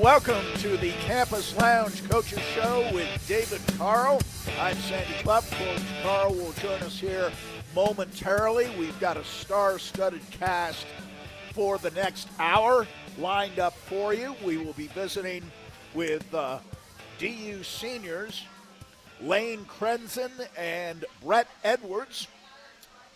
[0.00, 4.20] Welcome to the Campus Lounge Coaches Show with David Carle.
[4.60, 5.40] I'm Sandy Clough.
[5.40, 7.32] Coach Carle will join us here
[7.74, 8.68] momentarily.
[8.78, 10.84] We've got a star studded cast
[11.54, 12.86] for the next hour
[13.16, 14.36] lined up for you.
[14.44, 15.42] We will be visiting
[15.94, 16.58] with uh,
[17.18, 18.44] DU seniors
[19.22, 22.28] Lane Krenzen and Brett Edwards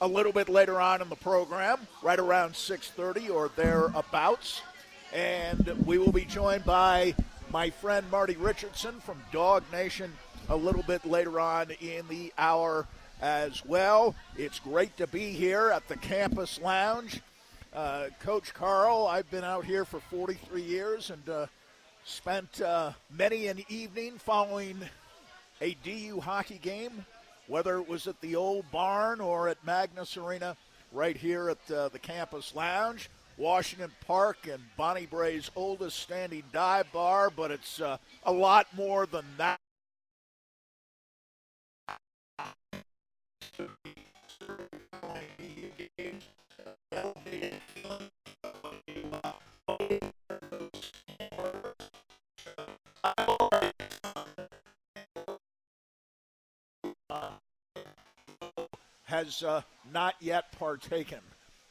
[0.01, 4.63] a little bit later on in the program, right around 6:30 or thereabouts.
[5.13, 7.15] And we will be joined by
[7.53, 10.13] my friend Marty Richardson from Dog Nation
[10.49, 12.87] a little bit later on in the hour
[13.21, 14.15] as well.
[14.37, 17.21] It's great to be here at the Campus Lounge.
[17.75, 21.47] Uh, Coach Carle, I've been out here for 43 years and uh,
[22.05, 24.79] spent uh, many an evening following
[25.61, 27.05] a DU hockey game,
[27.49, 30.57] whether it was at the old barn or at Magness Arena,
[30.93, 33.09] right here at uh, the Campus Lounge.
[33.41, 39.07] Washington Park and Bonnie Brae's oldest standing dive bar, but it's uh, a lot more
[39.07, 39.59] than that.
[59.05, 61.21] Has uh, not yet partaken.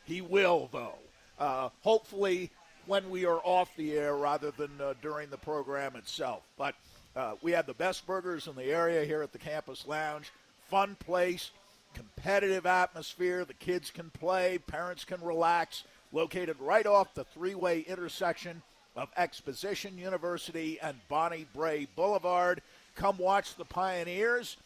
[0.05, 0.95] He will, though
[1.39, 2.51] uh, hopefully
[2.85, 6.41] when we are off the air rather than uh, during the program itself.
[6.57, 6.75] But
[7.15, 10.31] uh, we have the best burgers in the area here at the Campus Lounge.
[10.69, 11.51] Fun place,
[11.93, 13.45] competitive atmosphere.
[13.45, 15.83] The kids can play, parents can relax.
[16.11, 18.63] Located right off the three way intersection
[18.95, 22.61] of Exposition University and Bonnie Brae Boulevard.
[22.95, 24.57] Come watch the Pioneers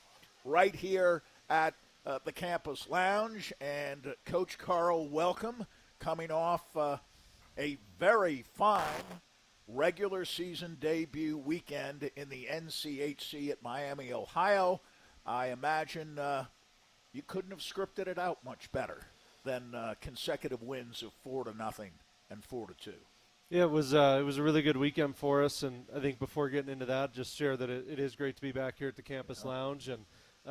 [0.45, 1.73] right here at
[2.05, 3.51] uh, the Campus Lounge.
[3.59, 5.65] And Coach Carle, welcome
[6.03, 6.97] coming off uh,
[7.57, 8.83] a very fine
[9.69, 14.81] regular season debut weekend in the NCHC at Miami, Ohio.
[15.25, 16.45] I imagine uh,
[17.13, 18.99] you couldn't have scripted it out much better
[19.45, 21.91] than uh, consecutive wins of four to nothing
[22.29, 22.99] and four to two.
[23.49, 26.19] Yeah, it was uh, it was a really good weekend for us, and I think
[26.19, 28.89] before getting into that, just share that it, it is great to be back here
[28.89, 30.03] at the campus lounge, and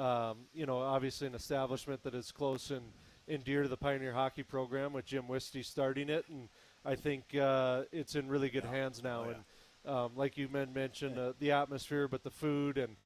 [0.02, 2.84] um, you know, obviously an establishment that is close and
[3.28, 6.48] endear to the Pioneer Hockey Program with Jim Wiste starting it, and
[6.84, 9.24] I think uh, it's in really good hands now.
[9.26, 9.36] Oh, yeah.
[9.84, 12.96] And um, like you men mentioned, uh, the atmosphere, but the food and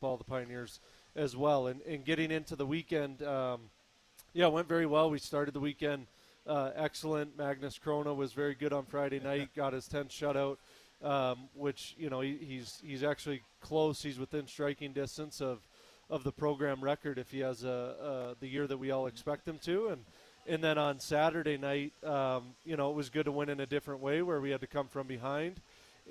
[0.00, 0.80] all the Pioneers
[1.16, 1.66] as well.
[1.66, 3.62] And, and getting into the weekend, um,
[4.32, 5.10] yeah, went very well.
[5.10, 6.06] We started the weekend
[6.48, 7.36] uh, excellent.
[7.36, 10.56] Magnus Chrona was very good on Friday night, got his 10th shutout
[11.02, 14.02] um, which you know he, he's he's actually close.
[14.02, 15.60] He's within striking distance of
[16.10, 19.58] of the program record if he has a, the year that we all expect him
[19.64, 19.88] to.
[19.88, 20.04] And
[20.48, 23.66] and then on Saturday night, um, you know, it was good to win in a
[23.66, 25.60] different way where we had to come from behind.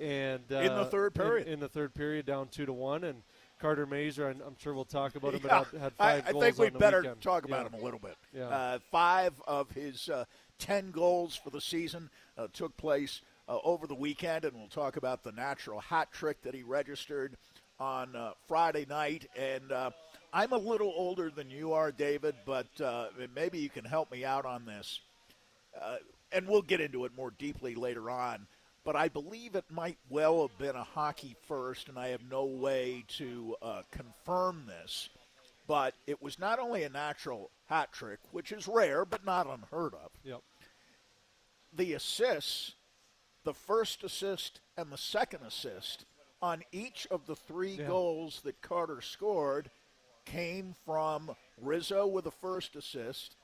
[0.00, 3.02] And uh, in the third period, in, in, the third period, down two to one,
[3.02, 3.22] and
[3.58, 5.64] Carter Mazur, I'm, I'm sure we'll talk about him, yeah.
[5.72, 6.44] but had, five I, goals.
[6.44, 7.20] I think we better weekend.
[7.20, 7.76] talk about yeah.
[7.76, 8.16] him a little bit.
[8.32, 8.44] Yeah.
[8.44, 10.24] Uh, five of his uh,
[10.60, 14.96] ten goals for the season uh, took place uh, over the weekend, and we'll talk
[14.96, 17.36] about the natural hat trick that he registered
[17.80, 19.26] on uh, Friday night.
[19.36, 19.90] And uh,
[20.32, 24.24] I'm a little older than you are, David, but uh, maybe you can help me
[24.24, 25.00] out on this.
[25.80, 25.96] Uh,
[26.32, 28.46] and we'll get into it more deeply later on.
[28.84, 32.44] But I believe it might well have been a hockey first, and I have no
[32.44, 35.08] way to uh, confirm this.
[35.66, 39.92] But it was not only a natural hat trick, which is rare but not unheard
[39.92, 40.10] of.
[40.24, 40.40] Yep.
[41.76, 42.72] The assists
[43.48, 46.04] the first assist and the second assist
[46.42, 47.86] on each of the three yeah.
[47.86, 49.70] goals that Carter scored
[50.26, 53.36] came from Rizzo with the first assist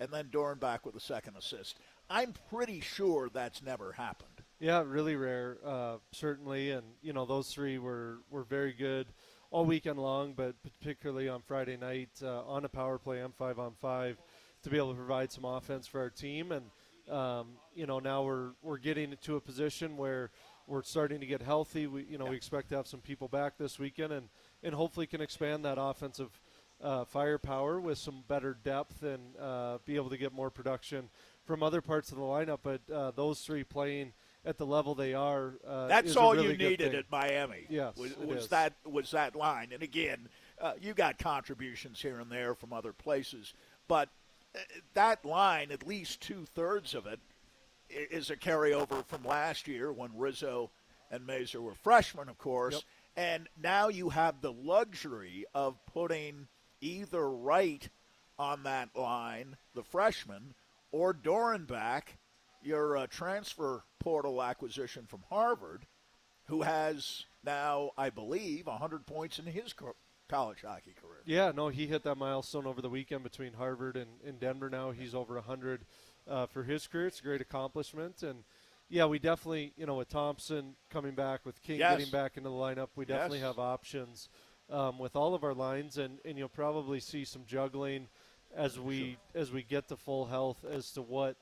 [0.00, 1.76] and then Dornbach with the second assist.
[2.08, 4.40] I'm pretty sure that's never happened.
[4.58, 6.70] Yeah, really rare, uh, certainly.
[6.70, 9.08] And, you know, those three were, were very good
[9.50, 13.58] all weekend long, but particularly on Friday night uh, on a power play, on five
[13.58, 14.16] on five,
[14.62, 16.52] to be able to provide some offense for our team.
[16.52, 16.70] And,
[17.10, 20.30] um, you know, now we're we're getting to a position where
[20.66, 21.86] we're starting to get healthy.
[21.86, 22.30] We you know yeah.
[22.30, 24.28] we expect to have some people back this weekend and
[24.62, 26.40] and hopefully can expand that offensive
[26.82, 31.08] uh, firepower with some better depth and uh, be able to get more production
[31.44, 32.58] from other parts of the lineup.
[32.62, 34.12] But uh, those three playing
[34.44, 35.54] at the level they are.
[35.66, 37.66] Uh, That's all really you needed at Miami.
[37.68, 39.70] Yes, was, was that was that line.
[39.72, 40.28] And again,
[40.60, 43.54] uh, you got contributions here and there from other places,
[43.88, 44.08] but
[44.94, 47.20] that line, at least two thirds of it,
[47.88, 50.70] is a carryover from last year when Rizzo
[51.10, 52.74] and Mazur were freshmen, of course.
[52.74, 52.82] Yep.
[53.14, 56.48] And now you have the luxury of putting
[56.80, 57.88] either Wright
[58.38, 60.54] on that line, the freshman,
[60.90, 62.04] or Dornbach,
[62.62, 65.86] your uh, transfer portal acquisition from Harvard,
[66.46, 69.96] who has now, I believe, 100 points in his co-
[70.28, 71.01] college hockey career.
[71.24, 74.68] Yeah, no, he hit that milestone over the weekend between Harvard and, and Denver.
[74.68, 75.84] Now he's over 100
[76.28, 77.06] uh, for his career.
[77.06, 78.44] It's a great accomplishment, and
[78.88, 81.98] yeah, we definitely, you know, with Thompson coming back, with King Yes.
[81.98, 83.48] getting back into the lineup, we definitely Yes.
[83.48, 84.28] have options
[84.70, 88.08] um, with all of our lines, and, and you'll probably see some juggling
[88.54, 91.36] as we as we get to full health as to what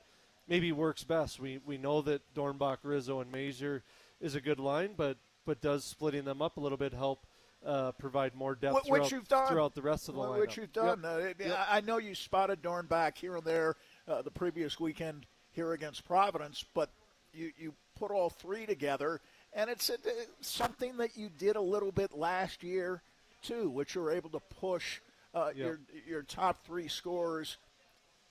[0.47, 1.39] maybe works best.
[1.39, 3.83] We we know that Dornbach, Rizzo, and Mazur
[4.21, 7.25] is a good line, but but does splitting them up a little bit help
[7.65, 9.47] uh, provide more depth Wh- which throughout, you've done.
[9.47, 10.39] throughout the rest of the Well, lineup.
[10.39, 11.01] Which you've done.
[11.03, 11.37] Yep.
[11.39, 11.65] Uh, Yep.
[11.69, 13.75] I know you spotted Dornbach here and there
[14.07, 16.89] uh, the previous weekend here against Providence, but
[17.33, 19.21] you, you put all three together,
[19.53, 19.97] and it's a,
[20.39, 23.01] something that you did a little bit last year
[23.43, 24.99] too, which you're able to push
[25.33, 25.57] uh, Yep.
[25.57, 27.57] your your top three scorers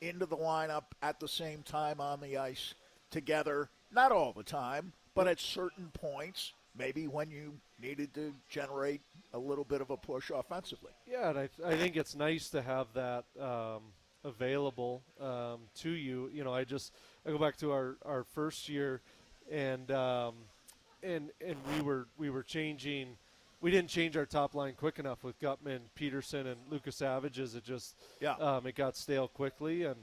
[0.00, 2.74] into the lineup at the same time on the ice
[3.10, 3.68] together.
[3.92, 9.02] Not all the time, but at certain points, maybe when you needed to generate
[9.34, 10.90] a little bit of a push offensively.
[11.06, 13.82] Yeah, and I, I think it's nice to have that um,
[14.24, 16.30] available um, to you.
[16.32, 16.92] You know, I just
[17.26, 19.02] I go back to our, our first year,
[19.50, 20.34] and um,
[21.02, 23.16] and and we were we were changing.
[23.60, 27.54] We didn't change our top line quick enough with Guttman, Pettersen, and Lucas Savages.
[27.54, 28.32] It just Yeah.
[28.36, 29.96] um, it got stale quickly, and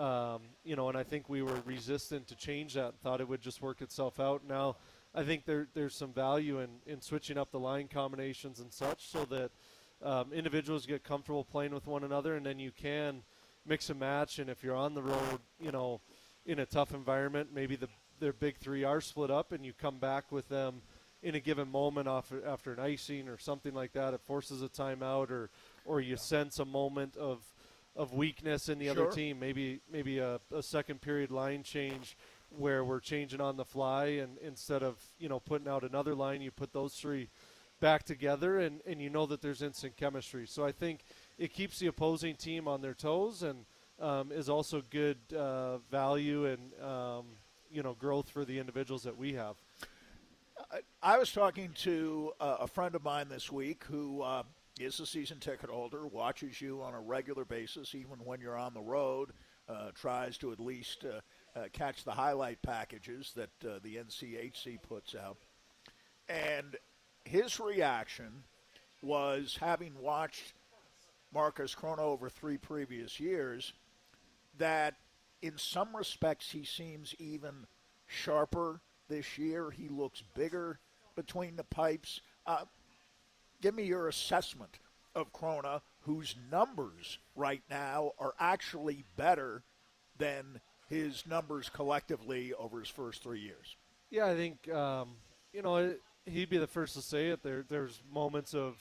[0.00, 2.94] um, you know, and I think we were resistant to change that.
[3.02, 4.42] Thought it would just work itself out.
[4.48, 4.76] Now,
[5.14, 9.08] I think there there's some value in in switching up the line combinations and such,
[9.08, 9.50] so that
[10.02, 13.22] um, individuals get comfortable playing with one another, and then you can
[13.66, 14.38] mix and match.
[14.38, 16.00] And if you're on the road, you know,
[16.46, 17.88] in a tough environment, maybe the
[18.20, 20.82] their big three are split up, and you come back with them
[21.22, 24.14] in a given moment off after an icing or something like that.
[24.14, 25.50] It forces a timeout, or
[25.84, 27.52] or you sense a moment of
[27.96, 29.06] of weakness in the Sure.
[29.06, 29.40] other team.
[29.40, 32.16] Maybe maybe a, a second period line change
[32.56, 36.42] where we're changing on the fly, and instead of you know putting out another line,
[36.42, 37.28] you put those three
[37.80, 40.46] back together, and, and you know that there's instant chemistry.
[40.46, 41.00] So I think
[41.38, 43.64] it keeps the opposing team on their toes, and
[44.00, 47.24] um, is also good uh, value and um,
[47.70, 49.56] you know growth for the individuals that we have.
[51.02, 54.42] I was talking to uh, a friend of mine this week who uh,
[54.78, 58.74] is a season ticket holder, watches you on a regular basis, even when you're on
[58.74, 59.30] the road,
[59.68, 61.06] uh, tries to at least
[61.56, 65.36] uh, catch the highlight packages that uh, the NCHC puts out.
[66.28, 66.76] And
[67.24, 68.44] his reaction
[69.02, 70.54] was having watched
[71.32, 73.72] Marcus Chrona over three previous years,
[74.58, 74.94] that
[75.42, 77.66] in some respects he seems even
[78.06, 79.70] sharper this year.
[79.70, 80.78] He looks bigger
[81.16, 82.20] between the pipes.
[82.46, 82.64] Uh,
[83.60, 84.78] give me your assessment
[85.14, 89.62] of Chrona, whose numbers right now are actually better
[90.18, 93.76] than his numbers collectively over his first three years.
[94.10, 95.10] Yeah, I think um,
[95.52, 95.94] you know
[96.26, 97.42] he'd be the first to say it.
[97.42, 98.76] There, there's moments of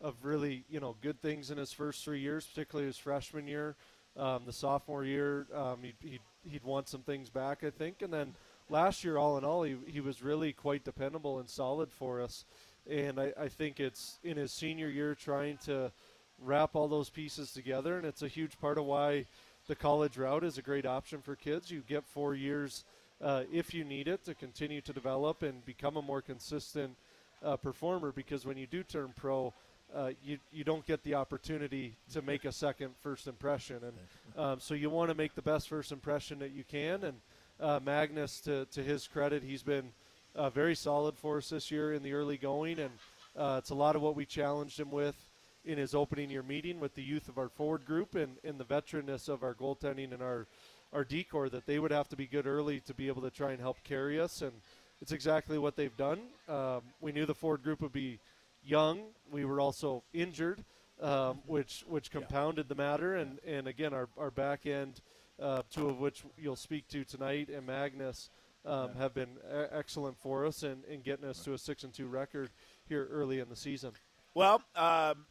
[0.00, 3.76] of really you know good things in his first three years, particularly his freshman year,
[4.16, 5.46] um, the sophomore year.
[5.54, 6.20] Um, he'd, he'd
[6.50, 8.34] he'd want some things back, I think, and then
[8.70, 12.46] last year, all in all, he he was really quite dependable and solid for us.
[12.90, 15.92] And I, I think it's in his senior year trying to
[16.38, 19.26] wrap all those pieces together, and it's a huge part of why
[19.70, 21.70] the college route is a great option for kids.
[21.70, 22.82] You get four years
[23.22, 26.96] uh, if you need it to continue to develop and become a more consistent
[27.44, 28.10] uh, performer.
[28.10, 29.54] Because when you do turn pro,
[29.94, 34.58] uh, you you don't get the opportunity to make a second first impression, and um,
[34.58, 37.04] so you want to make the best first impression that you can.
[37.04, 37.20] And
[37.60, 39.92] uh, Magnus, to to his credit, he's been
[40.34, 42.90] uh, very solid for us this year in the early going, and
[43.36, 45.29] uh, it's a lot of what we challenged him with
[45.64, 48.64] in his opening year meeting with the youth of our forward group and, and the
[48.64, 50.46] veteranness of our goaltending and our
[50.92, 53.30] our D corps that they would have to be good early to be able to
[53.30, 54.52] try and help carry us, and
[55.00, 56.20] it's exactly what they've done.
[56.48, 58.18] Um, we knew the forward group would be
[58.64, 59.02] young.
[59.30, 60.64] We were also injured,
[61.00, 65.00] um, which which compounded the matter, and and again our our back end,
[65.40, 68.30] uh, two of which you'll speak to tonight, and Magnus.
[68.62, 71.94] Um, have been e- excellent for us and, and getting us to a six and
[71.94, 72.50] two record
[72.86, 73.92] here early in the season.
[74.34, 75.26] Well, um,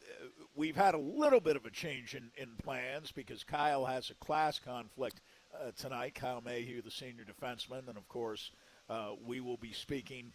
[0.56, 4.16] we've had a little bit of a change in, in plans because Kyle has a
[4.16, 5.22] class conflict
[5.54, 6.16] uh, tonight.
[6.16, 8.52] Kyle Mayhew, the senior defenseman, and of course,
[8.90, 10.34] uh, we will be speaking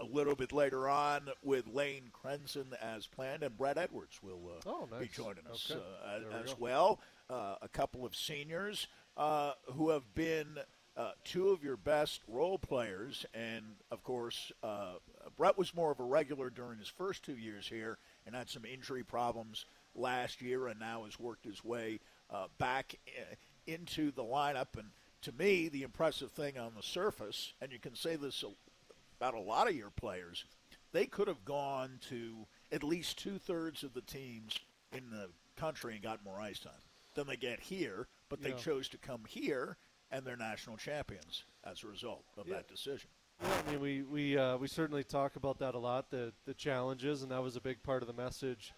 [0.00, 4.60] a little bit later on with Lane Krenzen as planned, and Brett Edwards will uh,
[4.70, 5.80] Oh, be joining us Okay.
[6.06, 7.00] uh, There we as well.
[7.28, 8.86] Uh, a couple of seniors
[9.18, 10.56] uh, who have been
[10.96, 14.94] uh, two of your best role players, and of course, uh,
[15.36, 18.64] Brett was more of a regular during his first two years here, and had some
[18.64, 21.98] injury problems last year, and now has worked his way
[22.30, 23.34] uh, back uh,
[23.66, 24.76] into the lineup.
[24.76, 24.88] And
[25.22, 28.44] to me, the impressive thing on the surface, and you can say this
[29.18, 30.44] about a lot of your players,
[30.92, 34.58] they could have gone to at least two thirds of the teams
[34.92, 36.72] in the country and got more ice time
[37.14, 38.56] than they get here, but they Yeah.
[38.56, 39.76] chose to come here
[40.12, 42.56] and they're national champions as a result of Yeah.
[42.56, 43.08] that decision.
[43.42, 46.54] Yeah, I mean, we we uh, we certainly talk about that a lot, the the
[46.54, 48.72] challenges, and that was a big part of the message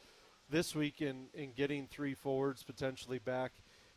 [0.49, 3.53] this week in in getting three forwards potentially back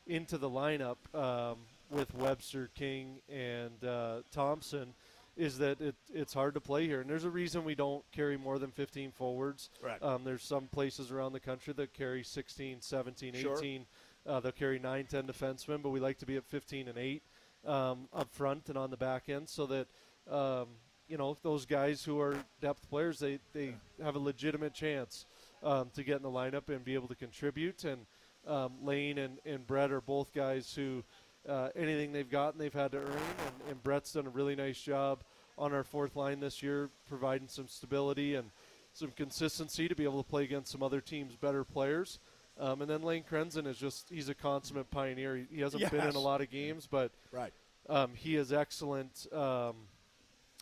[0.08, 4.94] into the lineup um, with Webster, King, and uh, Thompson.
[5.38, 8.38] Is that it, it's hard to play here, and there's a reason we don't carry
[8.38, 9.70] more than 15 forwards.
[9.84, 10.01] Right.
[10.01, 13.56] Um, there's some places around the country that carry 16, 17, Sure.
[13.60, 13.86] 18.
[14.27, 17.24] Uh, they'll carry 9, 10 defensemen, but we like to be at 15 and 8
[17.65, 19.88] um, up front and on the back end so that
[20.29, 20.67] um,
[21.07, 25.25] you know those guys who are depth players they, they have a legitimate chance
[25.63, 27.84] um, to get in the lineup and be able to contribute.
[27.84, 28.05] And
[28.46, 31.03] um, Lane and, and Brett are both guys who
[31.48, 33.07] uh, anything they've gotten they've had to earn.
[33.07, 35.24] And, and Brett's done a really nice job
[35.57, 38.51] on our fourth line this year providing some stability and
[38.93, 42.19] some consistency to be able to play against some other teams better players
[42.60, 46.08] um, and then Lane Krenzen is just he's a consummate pioneer he, he hasn't been
[46.08, 47.54] in a lot of games but Right.
[47.90, 49.76] um, he is excellent, um,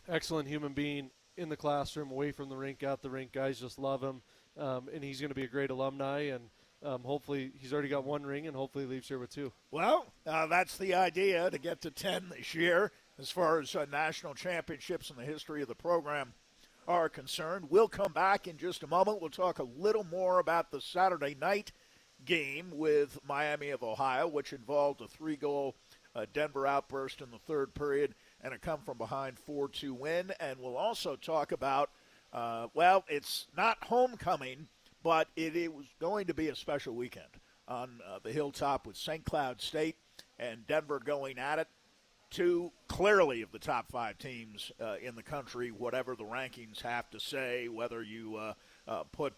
[0.08, 3.32] excellent human being in the classroom, away from the rink, at the rink.
[3.32, 4.22] Guys just love him,
[4.58, 6.20] um, and he's going to be a great alumni.
[6.30, 6.48] And
[6.82, 9.52] um, hopefully, he's already got one ring, and hopefully, leaves here with two.
[9.70, 13.84] Well, uh, that's the idea to get to 10 this year as far as uh,
[13.90, 16.32] national championships in the history of the program
[16.88, 17.66] are concerned.
[17.68, 19.20] We'll come back in just a moment.
[19.20, 21.72] We'll talk a little more about the Saturday night
[22.24, 25.76] game with Miami of Ohio, which involved a three goal
[26.14, 30.32] uh, Denver outburst in the third period and a come from behind 4 2 win.
[30.40, 31.90] And we'll also talk about,
[32.32, 34.68] uh, well, it's not homecoming,
[35.02, 37.26] but it, it was going to be a special weekend
[37.68, 39.24] on uh, the hilltop with St.
[39.24, 39.96] Cloud State
[40.38, 41.68] and Denver going at it.
[42.28, 47.08] Two clearly of the top five teams uh, in the country, whatever the rankings have
[47.10, 48.54] to say, whether you uh,
[48.88, 49.34] uh, put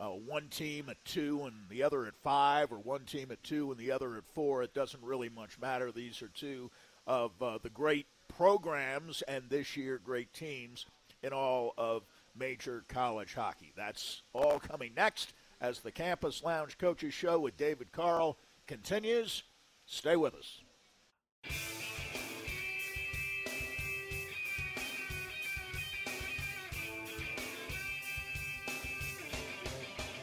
[0.00, 3.70] uh, one team at two and the other at five, or one team at two
[3.70, 5.92] and the other at four, it doesn't really much matter.
[5.92, 6.70] These are two
[7.06, 10.86] of uh, the great programs and this year great teams
[11.22, 12.02] in all of
[12.36, 13.72] major college hockey.
[13.76, 19.42] That's all coming next as the Campus Lounge Coaches Show with David Carle continues.
[19.86, 20.60] Stay with us.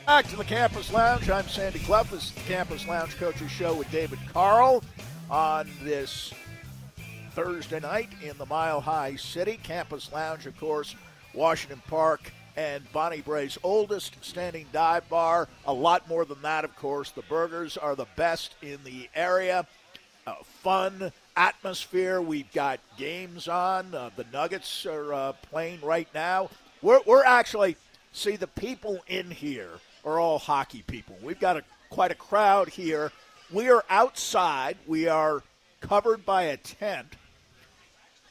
[0.07, 1.29] Back to the Campus Lounge.
[1.29, 2.03] I'm Sandy Clough.
[2.03, 4.81] The Campus Lounge Coaches Show with David Carle
[5.29, 6.33] on this
[7.31, 9.59] Thursday night in the Mile High City.
[9.61, 10.95] Campus Lounge, of course,
[11.33, 15.49] Washington Park and Bonnie Brae's oldest standing dive bar.
[15.65, 17.11] A lot more than that, of course.
[17.11, 19.67] The burgers are the best in the area.
[20.63, 22.21] Fun atmosphere.
[22.21, 23.93] We've got games on.
[23.93, 26.49] Uh, the Nuggets are uh, playing right now.
[26.81, 27.75] We're, we're actually,
[28.13, 29.71] see, the people in here
[30.07, 31.15] are all hockey people.
[31.21, 33.11] We've got a, quite a crowd here.
[33.51, 34.77] We are outside.
[34.87, 35.43] We are
[35.81, 37.15] covered by a tent,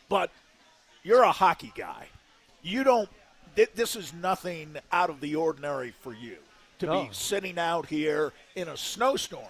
[0.09, 0.31] but
[1.03, 2.07] you're a hockey guy.
[2.63, 3.09] You don't.
[3.55, 6.37] Th- this is nothing out of the ordinary for you
[6.81, 7.05] to No.
[7.05, 9.45] be sitting out here in a snowstorm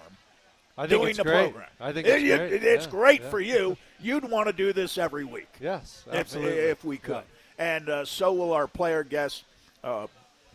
[0.77, 1.51] I think doing it's the great.
[1.51, 1.69] program.
[1.79, 2.53] I think it's it- great.
[2.53, 3.29] it- it's Yeah, great yeah.
[3.29, 3.77] for you.
[3.99, 6.53] You'd want to do this every week Yes, if, absolutely.
[6.57, 7.23] if we could.
[7.59, 7.75] Yeah.
[7.75, 9.43] And uh, so will our player guests,
[9.83, 10.05] uh,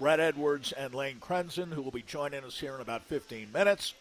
[0.03, 3.95] Brett Edwards and Lane Krenzen, who will be joining us here in about 15 minutes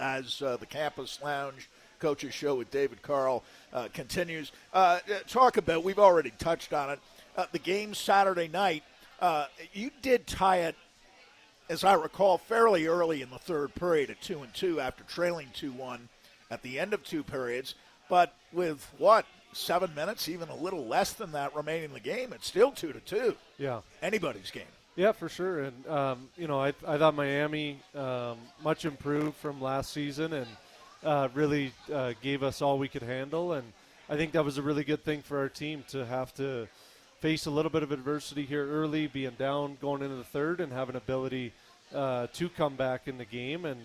[0.00, 4.52] as uh, the Campus Lounge Coaches Show with David Carle uh, continues.
[4.72, 7.00] Uh, talk about, we've already touched on it,
[7.36, 8.84] uh, the game Saturday night.
[9.18, 10.76] Uh, you did tie it
[11.68, 15.48] as I recall, fairly early in the third period at two and two after trailing
[15.52, 16.08] two one
[16.52, 17.74] at the end of two periods.
[18.08, 22.32] But with what seven minutes, even a little less than that remaining in the game,
[22.32, 23.34] it's still two to two.
[23.58, 23.80] Yeah.
[24.02, 24.62] Anybody's game.
[24.96, 25.60] Yeah, for sure.
[25.64, 30.46] And um, you know, I, I thought Miami um, much improved from last season and
[31.04, 33.52] uh, really uh, gave us all we could handle.
[33.52, 33.72] And
[34.08, 36.66] I think that was a really good thing for our team to have to
[37.20, 40.72] face a little bit of adversity here early, being down going into the third, and
[40.72, 41.52] have an ability
[41.94, 43.64] uh, to come back in the game.
[43.64, 43.78] And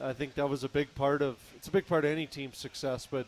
[0.00, 2.58] I think that was a big part of it's a big part of any team's
[2.58, 3.26] success, but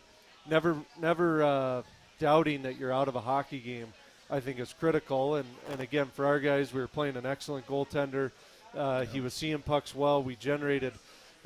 [0.48, 1.82] never never uh,
[2.18, 3.92] doubting that you're out of a hockey game.
[4.30, 5.36] I think is critical.
[5.36, 8.30] And, and again, for our guys, we were playing an excellent goaltender.
[8.76, 10.22] Uh, He was seeing pucks well.
[10.22, 10.92] We generated,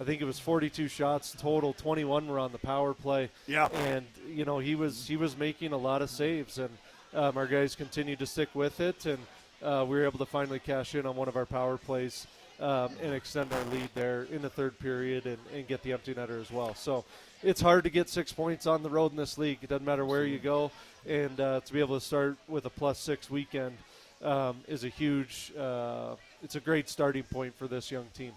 [0.01, 1.73] I think it was 42 shots total.
[1.73, 3.31] 21 were on the power play.
[3.47, 3.69] Yeah.
[3.69, 6.71] And you know he was he was making a lot of saves, and
[7.15, 9.19] um, our guys continued to stick with it, and
[9.63, 12.27] uh, we were able to finally cash in on one of our power plays.
[12.61, 16.15] Um, and extend our lead there in the third period and, and get the empty
[16.15, 16.77] netter as well.
[16.77, 17.05] So
[17.43, 19.59] it's hard to get six points on the road in this league.
[19.63, 20.71] It doesn't matter where you go,
[21.07, 23.77] and uh, to be able to start with a plus six weekend
[24.23, 25.53] um, is a huge.
[25.59, 28.33] Uh, it's a great starting point for this young team.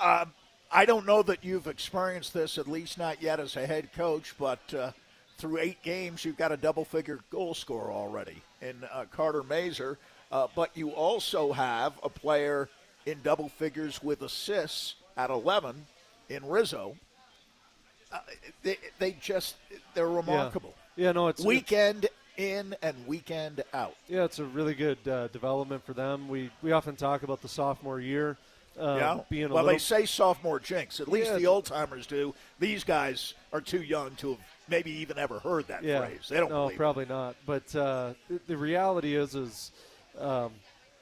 [0.00, 0.26] Uh,
[0.70, 4.34] I don't know that you've experienced this, at least not yet as a head coach,
[4.38, 4.90] but uh,
[5.38, 9.98] through eight games, you've got a double-figure goal scorer already in uh, Carter Mazur.
[10.32, 12.68] Uh, but you also have a player
[13.06, 15.86] in double figures with assists at 11
[16.28, 16.96] in Rizzo.
[18.10, 18.18] Uh,
[18.62, 19.56] they, they just
[19.94, 20.74] they're remarkable.
[20.76, 23.94] Yeah, yeah no, it's weekend in and weekend out.
[24.08, 26.28] Yeah, it's a really good uh, development for them.
[26.28, 28.36] We we often talk about the sophomore year.
[28.78, 29.20] Um, yeah.
[29.30, 29.70] Being well, little...
[29.70, 31.00] they say sophomore jinx.
[31.00, 31.38] At least yeah.
[31.38, 32.34] the old timers do.
[32.58, 36.00] These guys are too young to have maybe even ever heard that yeah.
[36.00, 36.28] phrase.
[36.28, 36.50] They don't.
[36.50, 37.08] No, probably it.
[37.08, 37.36] not.
[37.46, 39.72] But uh, the, the reality is, is
[40.18, 40.52] um,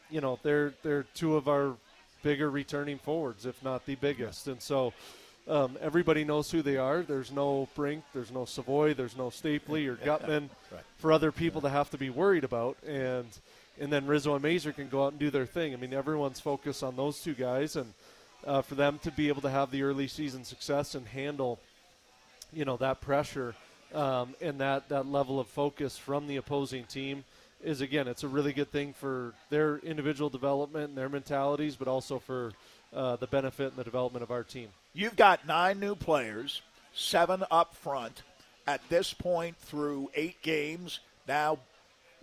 [0.09, 1.75] you know, they're they're two of our
[2.23, 4.93] bigger returning forwards, if not the biggest, and so.
[5.47, 7.03] Um, everybody knows who they are.
[7.03, 10.83] There's no Brink, there's no Savoie, there's no Stapley or Guttman right.
[10.97, 12.77] for other people to have to be worried about.
[12.87, 13.29] And
[13.79, 15.75] and then Rizzo and Mazur can go out and do their thing.
[15.75, 17.93] I mean, everyone's focused on those two guys, and
[18.47, 21.59] uh, for them to be able to have the early season success and handle,
[22.53, 23.55] you know, that pressure
[23.93, 27.25] um, and that that level of focus from the opposing team
[27.63, 31.89] is again, it's a really good thing for their individual development and their mentalities, but
[31.89, 32.53] also for
[32.95, 34.69] uh, the benefit and the development of our team.
[34.97, 36.63] You've got nine new players,
[36.95, 38.23] seven up front.
[38.65, 41.59] At this point, through eight games, now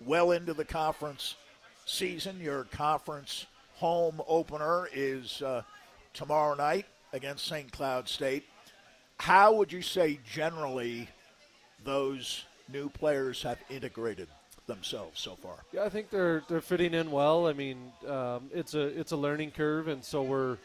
[0.05, 1.35] well into the conference
[1.85, 5.63] season, your conference home opener is uh,
[6.13, 7.69] tomorrow night against St.
[7.73, 8.45] Cloud State.
[9.17, 11.09] How would you say generally
[11.83, 14.29] those new players have integrated
[14.65, 15.57] themselves so far?
[15.73, 17.47] Yeah, I think they're they're fitting in well.
[17.47, 20.57] I mean, um, it's a it's a learning curve, and so we're.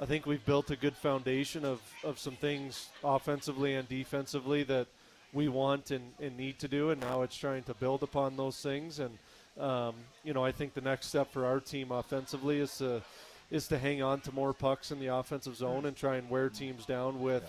[0.00, 4.86] I think we've built a good foundation of, of some things offensively and defensively that
[5.34, 8.56] we want and, and need to do, and now it's trying to build upon those
[8.62, 8.98] things.
[8.98, 9.18] And
[9.62, 13.02] um, you know, I think the next step for our team offensively is to
[13.50, 16.48] is to hang on to more pucks in the offensive zone and try and wear
[16.48, 17.42] teams down with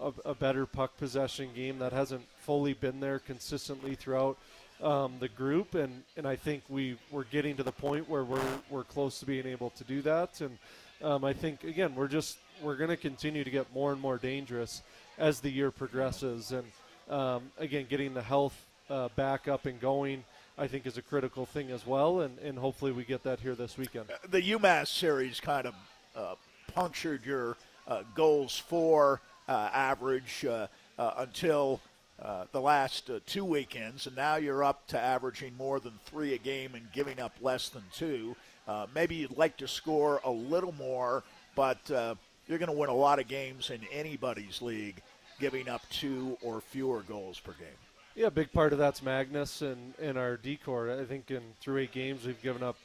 [0.00, 4.38] a, a better puck possession game that hasn't fully been there consistently throughout
[4.82, 8.58] um, the group, and, and I think we we're getting to the point where we're
[8.70, 10.58] we're close to being able to do that, and
[11.02, 14.18] um, I think again we're just we're going to continue to get more and more
[14.18, 14.82] dangerous
[15.18, 16.64] as the year progresses, and
[17.10, 20.24] um, again getting the health uh, back up and going.
[20.58, 23.54] I think is a critical thing as well, and, and hopefully we get that here
[23.54, 24.06] this weekend.
[24.28, 25.74] The UMass series kind of
[26.14, 26.34] uh,
[26.74, 27.56] punctured your
[27.88, 30.66] uh, goals for uh, average uh,
[30.98, 31.80] uh, until
[32.20, 36.34] uh, the last uh, two weekends, and now you're up to averaging more than three
[36.34, 38.36] a game and giving up less than two.
[38.66, 41.22] Uh, maybe you'd like to score a little more,
[41.54, 42.14] but uh,
[42.46, 45.02] you're going to win a lot of games in anybody's league
[45.40, 47.68] giving up two or fewer goals per game.
[48.14, 50.90] Yeah, a big part of that's Magnus and, and our D corps.
[50.90, 52.76] I think in through eight games we've given up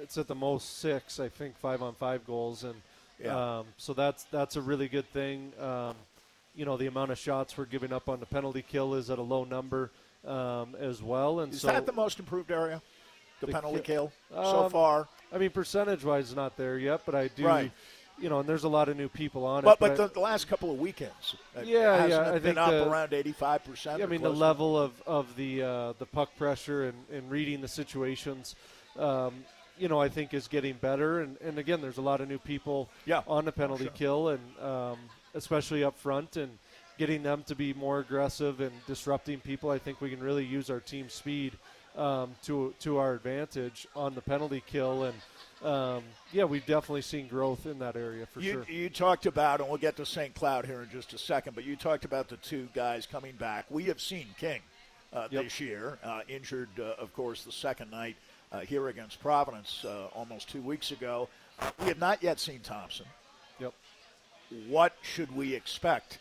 [0.00, 2.74] it's at the most six, I think five on five goals, and
[3.22, 3.58] yeah.
[3.58, 5.52] um, so that's that's a really good thing.
[5.60, 5.94] Um,
[6.54, 9.18] you know the amount of shots we're giving up on the penalty kill is at
[9.18, 9.90] a low number
[10.26, 11.40] um, as well.
[11.40, 12.80] And is so that the most improved area?
[13.42, 15.08] The, the penalty ki- kill um, so far.
[15.32, 17.44] I mean, percentage-wise, not there yet, but I do.
[17.44, 17.72] Right.
[18.20, 19.80] You know, and there's a lot of new people on but, it.
[19.80, 22.88] But, but the, the, last couple of weekends, yeah, yeah, I been think up the,
[22.88, 23.98] around 85 percent.
[23.98, 27.60] Yeah, I mean the level of, of the uh, the puck pressure and, and reading
[27.60, 28.54] the situations.
[28.96, 29.44] Um,
[29.76, 31.22] you know, I think is getting better.
[31.22, 33.92] And, and again, there's a lot of new people yeah, on the penalty sure.
[33.92, 34.98] kill, and um,
[35.34, 36.36] especially up front.
[36.36, 36.58] And
[36.98, 39.70] getting them to be more aggressive and disrupting people.
[39.70, 41.54] I think we can really use our team speed
[41.96, 45.14] um, to to our advantage on the penalty kill, and
[45.64, 46.02] um,
[46.32, 48.66] yeah, we've definitely seen growth in that area for you, sure.
[48.68, 50.34] You talked about, and we'll get to St.
[50.34, 53.66] Cloud here in just a second, but you talked about the two guys coming back.
[53.70, 54.60] We have seen King
[55.12, 55.44] uh, yep.
[55.44, 58.16] this year, uh, injured, uh, of course, the second night
[58.50, 61.28] uh, here against Providence uh, almost two weeks ago.
[61.80, 63.06] we have not yet seen Thompson.
[63.60, 63.74] Yep.
[64.68, 66.18] What should we expect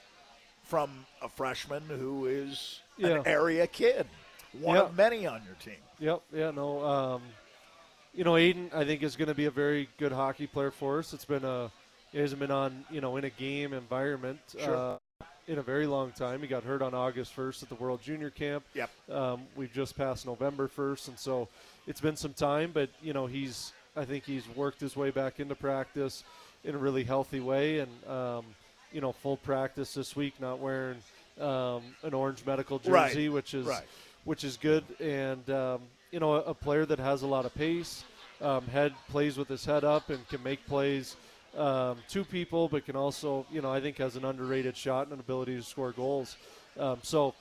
[0.63, 3.19] from a freshman who is yeah.
[3.19, 4.07] an area kid,
[4.59, 4.85] one yep.
[4.85, 5.81] of many on your team.
[5.99, 6.21] Yep.
[6.33, 6.51] Yeah.
[6.51, 6.83] No.
[6.83, 7.21] Um,
[8.13, 10.99] you know, Aiden, I think is going to be a very good hockey player for
[10.99, 11.13] us.
[11.13, 11.71] It's been a
[12.11, 14.75] he hasn't been on you know in a game environment sure.
[14.75, 16.41] uh, in a very long time.
[16.41, 18.63] He got hurt on August 1st at the World Junior Camp.
[18.73, 18.89] Yep.
[19.09, 21.47] Um, we've just passed November 1st, and so
[21.87, 22.71] it's been some time.
[22.73, 26.23] But you know, he's I think he's worked his way back into practice
[26.63, 28.45] in a really healthy way, and um,
[28.91, 30.97] you know, full practice this week, not wearing
[31.39, 33.33] um, an orange medical jersey, right.
[33.33, 33.83] which is right.
[34.23, 35.81] Which is good, and um,
[36.11, 38.03] you know, a, a, player that has a lot of pace,
[38.41, 41.15] um, head plays with his head up and can make plays
[41.57, 45.13] um, two people, but can also, you know, I think has an underrated shot and
[45.13, 46.37] an ability to score goals.
[46.79, 47.33] Um, so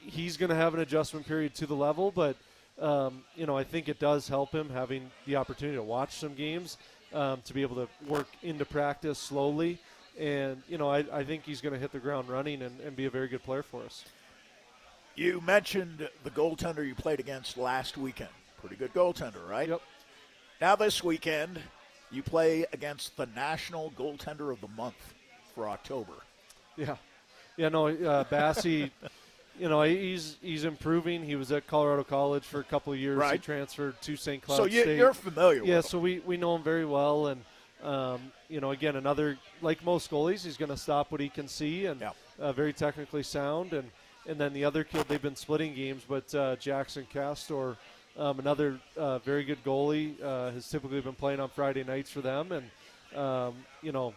[0.00, 2.36] he's going to have an adjustment period to the level, but
[2.80, 6.34] um, you know, I think it does help him having the opportunity to watch some
[6.34, 6.76] games,
[7.14, 9.78] um, to be able to work into practice slowly.
[10.18, 12.96] And, you know, I, I think he's going to hit the ground running and, and
[12.96, 14.04] be a very good player for us.
[15.16, 18.28] You mentioned the goaltender you played against last weekend.
[18.60, 19.68] Pretty good goaltender, right?
[19.68, 19.80] Yep.
[20.60, 21.58] Now, this weekend,
[22.10, 25.14] you play against the National Goaltender of the Month
[25.54, 26.12] for October.
[26.76, 26.96] Yeah.
[27.56, 28.66] Yeah, no, uh, Basse.
[28.66, 28.90] you
[29.60, 31.24] know, he's he's improving.
[31.24, 33.16] He was at Colorado College for a couple of years.
[33.16, 33.32] Right.
[33.34, 34.42] He transferred to St.
[34.42, 34.98] Cloud so you, State.
[34.98, 37.28] you're familiar yeah, so we, we know him very well.
[37.28, 37.42] And,
[37.82, 41.48] um, you know, again, another, like most goalies, he's going to stop what he can
[41.48, 42.10] see and Yeah.
[42.38, 43.72] uh, very technically sound.
[43.72, 43.90] And,
[44.28, 47.76] and then the other kid, they've been splitting games, but uh, Jaxon Castor,
[48.18, 52.20] um, another uh, very good goalie, uh, has typically been playing on Friday nights for
[52.20, 52.50] them.
[52.52, 54.14] And, um, you know,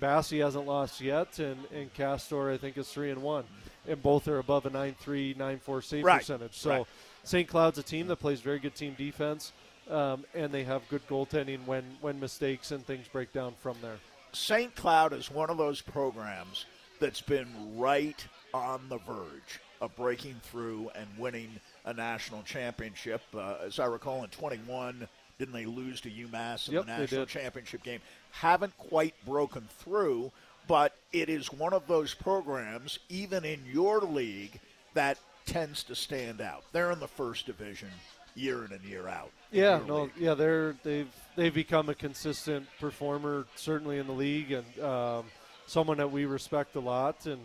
[0.00, 3.44] Basse hasn't lost yet, and, and Castor, I think, is 3 and 1.
[3.88, 6.18] And both are above a 9 3, 9 4 save Right.
[6.20, 6.56] percentage.
[6.56, 6.86] So Right.
[7.22, 7.48] St.
[7.48, 9.52] Cloud's a team that plays very good team defense,
[9.90, 13.98] um, and they have good goaltending when, when mistakes and things break down from there.
[14.32, 14.74] St.
[14.74, 16.64] Cloud is one of those programs
[16.98, 21.48] that's been right on the verge of breaking through and winning
[21.84, 23.22] a national championship.
[23.34, 25.08] Uh, as I recall, in 21,
[25.38, 28.00] didn't they lose to UMass in Yep, the national championship game?
[28.32, 30.30] Haven't quite broken through,
[30.68, 34.60] but it is one of those programs, even in your league,
[34.94, 36.62] that tends to stand out.
[36.72, 37.88] They're in the first division
[38.34, 39.30] year in and year out.
[39.50, 40.12] Yeah, no, league.
[40.18, 45.24] yeah, they're they've they've become a consistent performer, certainly in the league, and um,
[45.66, 47.40] someone that we respect a lot, and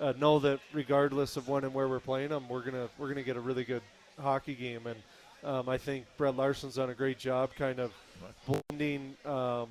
[0.00, 3.22] uh, know that regardless of when and where we're playing them, we're gonna we're gonna
[3.22, 3.82] get a really good
[4.20, 5.02] hockey game, and
[5.44, 7.92] um, I think Brett Larson's done a great job, kind of
[8.46, 9.68] blending, um,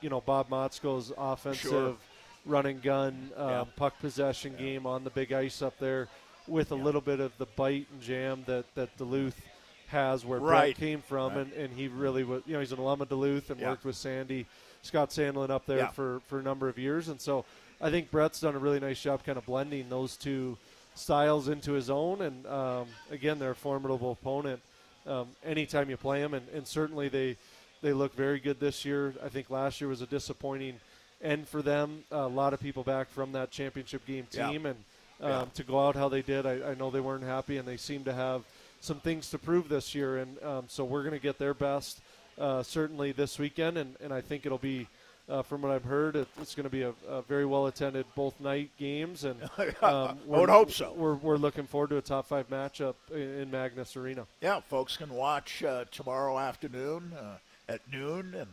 [0.00, 1.96] you know, Bob Motzko's offensive Sure.
[2.44, 3.64] run and gun um, Yeah.
[3.76, 6.08] puck possession game on the big ice up there,
[6.46, 9.40] with a little bit of the bite and jam that that Duluth
[9.88, 10.74] has where Right.
[10.74, 11.40] Brett came from, Right.
[11.46, 12.42] and, and he really was.
[12.46, 13.70] You know, he's an alum of Duluth and Yeah.
[13.70, 14.46] worked with Sandy,
[14.82, 15.88] Scott Sandelin up there Yeah.
[15.88, 17.44] for for a number of years, and so
[17.84, 20.56] I think Brett's done a really nice job, kind of blending those two
[20.94, 22.22] styles into his own.
[22.22, 24.60] And um, again, they're a formidable opponent
[25.06, 27.36] um, anytime you play them, and, and certainly they
[27.82, 29.12] they look very good this year.
[29.22, 30.80] I think last year was a disappointing
[31.22, 32.04] end for them.
[32.10, 34.50] a lot of people back from that championship game Yeah.
[34.50, 34.76] team, and
[35.20, 35.44] um, Yeah.
[35.56, 38.02] to go out how they did, I, I know they weren't happy, and they seem
[38.04, 38.44] to have
[38.80, 40.16] some things to prove this year.
[40.16, 42.00] And um, so we're going to get their best
[42.38, 44.88] uh, certainly this weekend, and, and I think it'll be.
[45.26, 48.04] Uh, from what I've heard, it, it's going to be a, a very well attended
[48.14, 50.92] both night games, and um, I would hope so.
[50.94, 54.26] We're, we're looking forward to a top five matchup in, in Magness Arena.
[54.42, 57.36] Yeah, folks can watch uh, tomorrow afternoon uh,
[57.72, 58.48] at noon and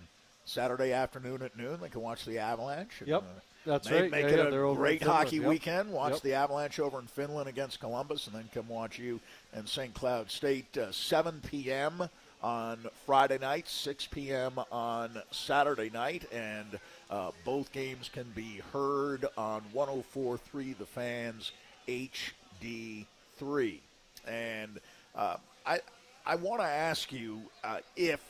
[0.46, 1.80] Saturday afternoon at noon.
[1.82, 3.02] They can watch the Avalanche.
[3.02, 4.12] and, Yep, uh, that's make, right.
[4.12, 5.50] Make Yeah, it yeah, a they're over in great hockey Yep.
[5.50, 5.92] weekend.
[5.92, 6.22] Watch Yep.
[6.22, 9.20] the Avalanche over in Finland against Columbus, and then come watch you
[9.54, 9.94] and St.
[9.94, 12.08] Cloud State uh, 7 p.m.
[12.44, 14.54] on Friday night, 6 p.m.
[14.72, 21.52] on Saturday night, and uh, both games can be heard on 104.3 The Fans
[21.88, 23.80] HD3.
[24.28, 24.80] And
[25.16, 25.80] uh, I,
[26.26, 28.22] I want to ask you uh, if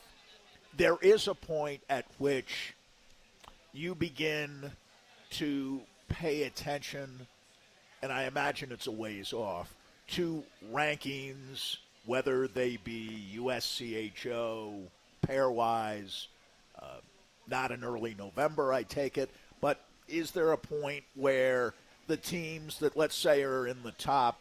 [0.77, 2.73] there is a point at which
[3.73, 4.71] you begin
[5.31, 7.27] to pay attention,
[8.01, 9.73] and I imagine it's a ways off,
[10.09, 10.43] to
[10.73, 14.83] rankings, whether they be USCHO,
[15.25, 16.27] pairwise,
[16.81, 16.99] uh,
[17.47, 21.73] not in early November, I take it, but is there a point where
[22.07, 24.39] the teams that, let's say, are in the top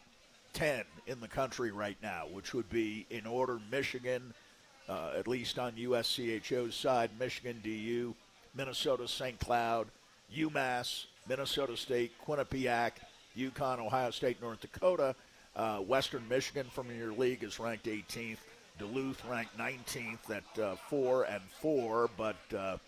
[0.54, 4.34] 10 in the country right now, which would be in order Michigan,
[4.88, 8.14] uh, at least on USCHO's side, Michigan DU,
[8.54, 9.38] Minnesota St.
[9.38, 9.88] Cloud,
[10.34, 12.92] UMass, Minnesota State, Quinnipiac,
[13.36, 15.14] UConn, Ohio State, North Dakota.
[15.60, 18.38] Uh, Western Michigan from your league is ranked 18th.
[18.78, 22.78] Duluth ranked 19th at uh, four and four, but uh,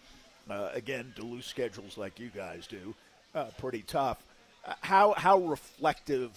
[0.48, 2.94] uh, again, Duluth schedules like you guys do,
[3.34, 4.24] uh, pretty tough.
[4.64, 6.30] Uh, how how reflective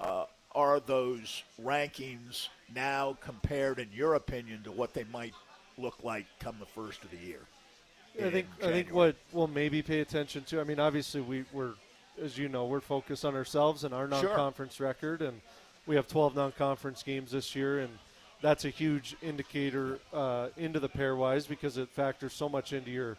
[0.00, 5.34] uh, are those rankings now compared, in your opinion, to what they might
[5.76, 7.40] look like come the first of the year?
[8.18, 10.58] I think in I think what we'll maybe pay attention to.
[10.58, 11.74] I mean, obviously we, we're,
[12.22, 15.42] as you know, we're focused on ourselves and our non-conference record, and
[15.86, 17.90] we have 12 non-conference games this year, and
[18.42, 23.16] that's a huge indicator uh, into the pairwise because it factors so much into your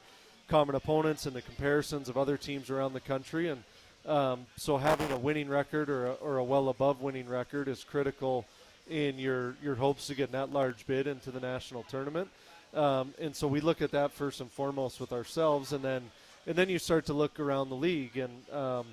[0.48, 3.64] common opponents and the comparisons of other teams around the country, and
[4.06, 7.84] um, so having a winning record or a, or a well above winning record is
[7.84, 8.46] critical
[8.90, 12.30] in your your hopes to get an at-large bid into the national tournament.
[12.74, 16.04] Um, and so we look at that first and foremost with ourselves, and then
[16.46, 18.16] and then you start to look around the league.
[18.16, 18.86] And um,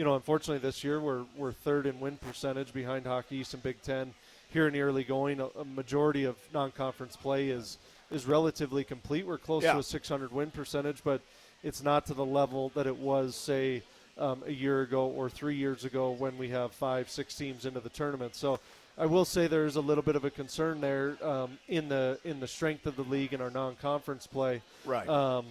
[0.00, 3.62] you know, unfortunately, this year we're we're third in win percentage behind Hockey East and
[3.62, 4.14] Big Ten.
[4.48, 7.76] Here in the early going, a, a majority of non-conference play is
[8.10, 9.26] is relatively complete.
[9.26, 9.74] We're close Yeah.
[9.74, 11.20] to a 600 win percentage, but
[11.62, 13.82] it's not to the level that it was, say,
[14.16, 17.80] um, a year ago or three years ago when we have five, six teams into
[17.80, 18.34] the tournament.
[18.34, 18.58] So
[18.96, 22.40] I will say there's a little bit of a concern there um, in the in
[22.40, 24.62] the strength of the league and our non-conference play.
[24.86, 25.06] Right.
[25.06, 25.44] Um,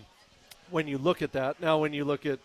[0.72, 2.40] when you look at that, now when you look at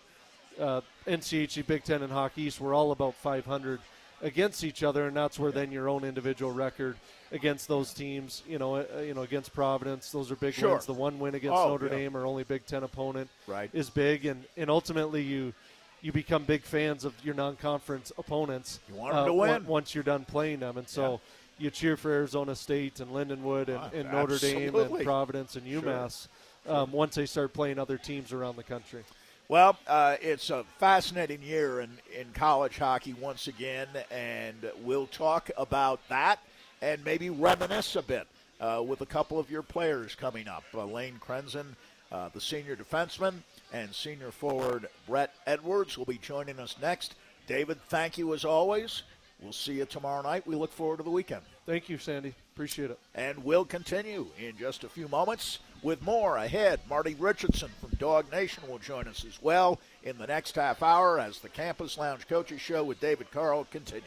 [0.61, 3.81] uh, NCHC, Big Ten, and Hockey East, we're all about 500
[4.23, 6.97] against each other, and that's where then your own individual record
[7.33, 10.73] against those teams, you know, uh, you know, against Providence, those are big Sure.
[10.73, 10.87] wins.
[10.87, 11.97] The one win against Oh, Notre yeah.
[11.97, 13.69] Dame, our only Big Ten opponent, Right.
[13.73, 15.53] is big, and and ultimately you
[16.01, 18.79] you become big fans of your non-conference opponents.
[18.89, 19.67] You want 'em uh, to win.
[19.67, 21.21] once you're done playing them, and so.
[21.57, 25.65] You cheer for Arizona State and Lindenwood and, Ah, and Notre Dame and Providence and
[25.65, 25.83] Sure.
[25.83, 26.27] UMass
[26.67, 29.05] um, once they start playing other teams around the country.
[29.49, 35.51] Well, uh, it's a fascinating year in, in college hockey once again, and we'll talk
[35.59, 36.39] about that
[36.81, 38.27] and maybe reminisce a bit
[38.59, 40.65] uh, with a couple of your players coming up.
[40.73, 41.67] Uh, Lane Krenzen,
[42.11, 43.35] uh, the senior defenseman,
[43.71, 47.15] and senior forward Brett Edwards will be joining us next.
[47.47, 49.03] David, thank you as always.
[49.43, 50.47] We'll see you tomorrow night.
[50.47, 51.43] We look forward to the weekend.
[51.67, 52.35] Thank you, Sandy.
[52.55, 53.01] Appreciate it.
[53.17, 56.79] And we'll continue in just a few moments with more ahead.
[56.89, 61.19] Marty Richardson from Dog Nation will join us as well in the next half hour
[61.19, 64.05] as the Campus Lounge Coaches Show with David Carle continues.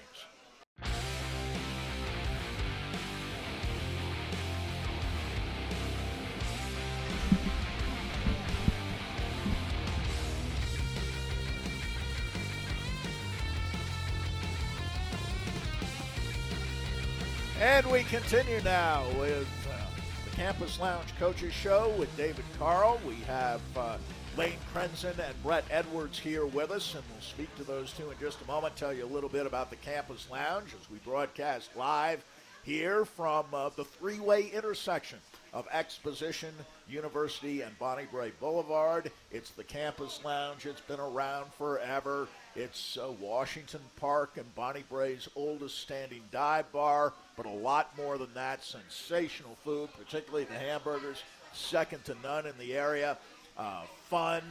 [18.09, 19.75] Continue now with uh,
[20.23, 23.01] the Campus Lounge Coaches Show with David Carle.
[23.05, 23.97] We have uh,
[24.37, 28.17] Lane Krenzen and Brett Edwards here with us, and we'll speak to those two in
[28.17, 28.77] just a moment.
[28.77, 32.23] Tell you a little bit about the Campus Lounge as we broadcast live
[32.67, 35.17] here from uh, the three way intersection
[35.53, 36.53] of Exposition,
[36.89, 39.10] University, and Bonnie Brae Boulevard.
[39.32, 40.65] It's the Campus Lounge.
[40.65, 42.27] It's been around forever.
[42.58, 48.17] It's uh, Washington Park and Bonnie Brae's oldest standing dive bar, but a lot more
[48.17, 48.62] than that.
[48.62, 53.17] Sensational food, particularly the hamburgers, second to none in the area.
[53.58, 54.43] Uh, fun.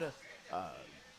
[0.51, 0.71] Uh,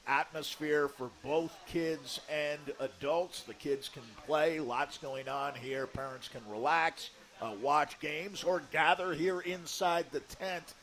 [0.08, 3.42] atmosphere for both kids and adults.
[3.42, 5.88] The kids can play, lots going on here.
[5.88, 7.10] Parents can relax,
[7.42, 10.74] uh, watch games, or gather here inside the tent.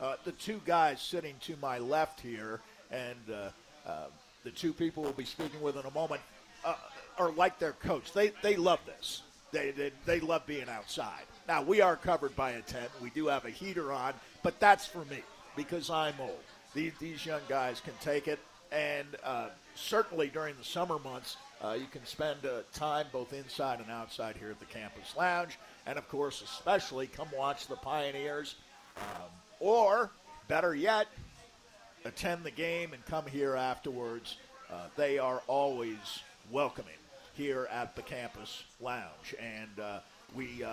[0.00, 4.06] Uh, the two guys sitting to my left here, and uh, uh,
[4.42, 6.20] the two people we'll be speaking with in a moment,
[6.64, 6.74] uh,
[7.18, 8.12] are like their coach.
[8.12, 9.22] They, they love this.
[9.52, 11.22] They, they, they love being outside.
[11.46, 12.90] Now, we are covered by a tent.
[13.00, 15.22] We do have a heater on, but that's for me
[15.56, 16.42] because I'm old.
[16.74, 18.40] These, these young guys can take it
[18.74, 23.80] and uh, certainly during the summer months, uh, you can spend uh, time both inside
[23.80, 28.56] and outside here at the campus lounge, and of course, especially come watch the Pioneers,
[28.96, 30.10] um, or
[30.48, 31.06] better yet,
[32.04, 34.36] attend the game and come here afterwards.
[34.70, 36.92] Uh, they are always welcoming
[37.34, 39.98] here at the campus lounge, and uh,
[40.34, 40.64] we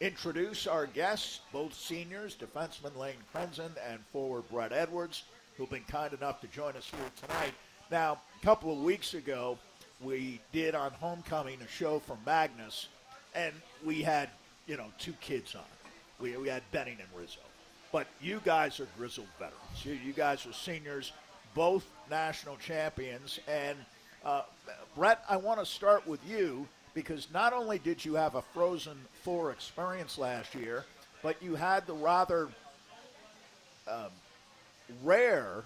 [0.00, 5.24] introduce our guests, both seniors, defenseman Lane Krenzen and forward Brett Edwards
[5.60, 7.52] who've been kind enough to join us here tonight.
[7.90, 9.58] Now, a couple of weeks ago,
[10.00, 12.86] we did on homecoming a show from Magness,
[13.34, 13.52] and
[13.84, 14.30] we had,
[14.66, 15.60] you know, two kids on.
[16.18, 17.40] We, we had Benning and Rizzo.
[17.92, 19.84] But you guys are grizzled veterans.
[19.84, 21.12] You, you guys are seniors,
[21.54, 23.38] both national champions.
[23.46, 23.76] And
[24.24, 24.44] uh,
[24.96, 28.96] Brett, I want to start with you because not only did you have a Frozen
[29.24, 30.86] Four experience last year,
[31.22, 32.48] but you had the rather
[33.86, 34.08] um,
[35.02, 35.64] rare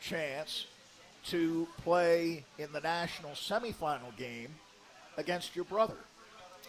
[0.00, 0.66] chance
[1.26, 4.54] to play in the national semifinal game
[5.16, 5.96] against your brother.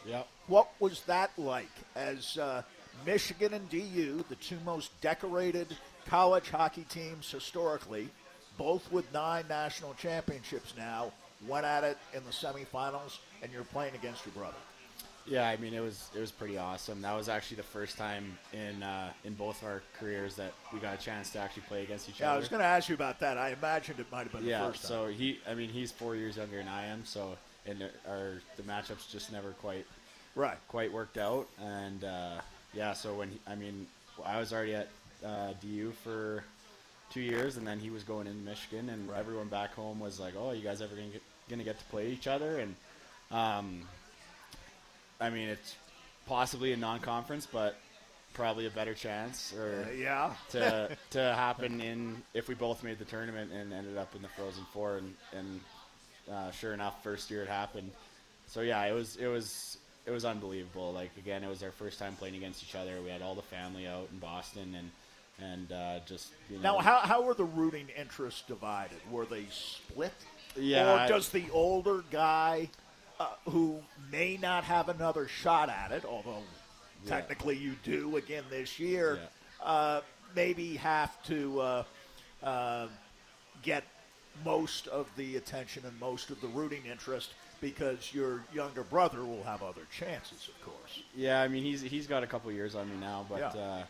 [0.06, 0.28] Yep.
[0.48, 2.64] What was that like as uh,
[3.06, 5.76] Michigan and DU, the two most decorated
[6.08, 8.10] college hockey teams historically,
[8.58, 11.12] both with nine national championships now,
[11.48, 14.58] went at it in the semifinals, and you're playing against your brother?
[15.28, 17.02] Yeah, I mean it was it was pretty awesome.
[17.02, 21.00] That was actually the first time in uh, in both our careers that we got
[21.00, 22.32] a chance to actually play against each other.
[22.32, 23.38] Yeah, I was going to ask you about that.
[23.38, 24.90] I imagined it might have been yeah, the first time.
[24.90, 28.64] so he, I mean, he's four years younger than I am, so and our the
[28.64, 29.86] matchups just never quite
[30.36, 30.58] right.
[30.70, 32.40] quite worked out, and uh,
[32.74, 33.86] yeah, so when he, I mean,
[34.26, 34.88] I was already at
[35.26, 36.44] uh, DU for
[37.12, 39.20] two years, and then he was going in Michigan, and Right.
[39.20, 42.10] everyone back home was like, "Oh, you guys ever gonna get, gonna get to play
[42.12, 42.76] each other?" And
[43.32, 43.82] um,
[45.20, 45.76] I mean, it's
[46.28, 47.76] possibly a non-conference, but
[48.34, 50.34] probably a better chance, or Uh, yeah.
[50.50, 54.28] to to happen in if we both made the tournament and ended up in the
[54.30, 55.62] Frozen Four, and and
[56.32, 57.92] uh, sure enough, first year it happened.
[58.48, 60.94] So yeah, it was it was it was unbelievable.
[60.94, 63.02] Like again, it was our first time playing against each other.
[63.04, 64.92] We had all the family out in Boston, and
[65.40, 66.74] and uh, just you know.
[66.76, 68.98] Now, how, how were the rooting interests divided?
[69.12, 70.14] Were they split?
[70.56, 72.70] Yeah, Or does the older guy
[73.20, 76.44] uh, who may not have another shot at it, although
[77.04, 77.10] Yeah.
[77.10, 79.20] technically you do again this year,
[79.62, 79.66] Yeah.
[79.66, 80.02] uh,
[80.36, 81.84] maybe have to uh,
[82.44, 82.88] uh,
[83.62, 83.84] get
[84.46, 89.44] most of the attention and most of the rooting interest because your younger brother will
[89.44, 91.02] have other chances, of course.
[91.16, 93.62] Yeah, I mean he's he's got a couple years on me now, but Yeah.
[93.62, 93.84] uh,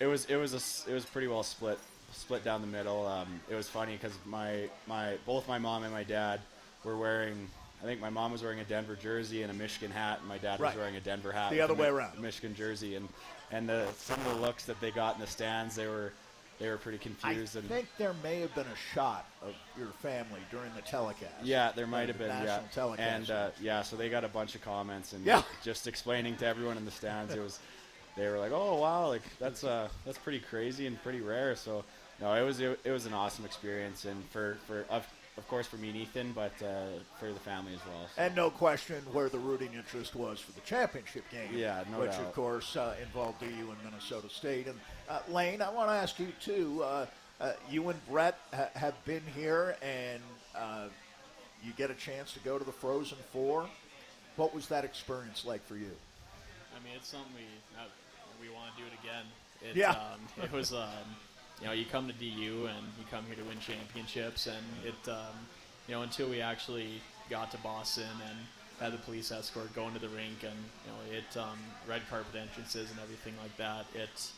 [0.00, 1.78] it was it was a it was pretty well split
[2.12, 3.06] split down the middle.
[3.06, 6.40] Um, it was funny because my my both my mom and my dad
[6.84, 7.50] were wearing.
[7.80, 10.38] I think my mom was wearing a Denver jersey and a Michigan hat, and my
[10.38, 10.74] dad Right.
[10.74, 11.50] was wearing a Denver hat.
[11.50, 12.18] The other way Mi- around.
[12.20, 13.08] Michigan jersey, and
[13.50, 16.12] and the, some of the looks that they got in the stands, they were
[16.58, 17.54] they were pretty confused.
[17.54, 21.32] and I think there may have been a shot of your family during the telecast.
[21.44, 22.36] Yeah, there might Uh, have the been.
[22.38, 23.00] Yeah, national telecast.
[23.14, 25.42] and uh, yeah, so they got a bunch of comments and Yeah.
[25.62, 27.32] just explaining to everyone in the stands.
[27.32, 27.60] It was,
[28.16, 31.84] they were like, "Oh wow, like that's uh that's pretty crazy and pretty rare." So
[32.20, 35.06] no, it was it, it was an awesome experience, and for for of,
[35.38, 38.06] of course for me and Ethan, but uh, for the family as well.
[38.14, 38.22] So.
[38.22, 41.48] And no question where the rooting interest was for the championship game.
[41.54, 42.20] Yeah, no Which, doubt.
[42.20, 44.66] of course, uh, involved you and Minnesota State.
[44.66, 46.82] And uh, Lane, I want to ask you, too.
[46.82, 47.06] Uh,
[47.40, 50.20] uh, you and Brett ha- have been here, and
[50.56, 50.88] uh,
[51.64, 53.68] you get a chance to go to the Frozen Four.
[54.36, 55.90] What was that experience like for you?
[56.76, 57.42] I mean, it's something we
[57.78, 57.84] uh,
[58.40, 59.24] we want to do it again.
[59.70, 59.90] It, Yeah.
[59.90, 60.88] Um, it was, um,
[61.60, 65.10] you know, you come to DU and you come here to win championships, and it,
[65.10, 65.34] um,
[65.86, 68.38] you know, until we actually got to Boston and
[68.80, 72.40] had the police escort going to the rink and you know it um, red carpet
[72.40, 73.86] entrances and everything like that.
[73.94, 74.32] It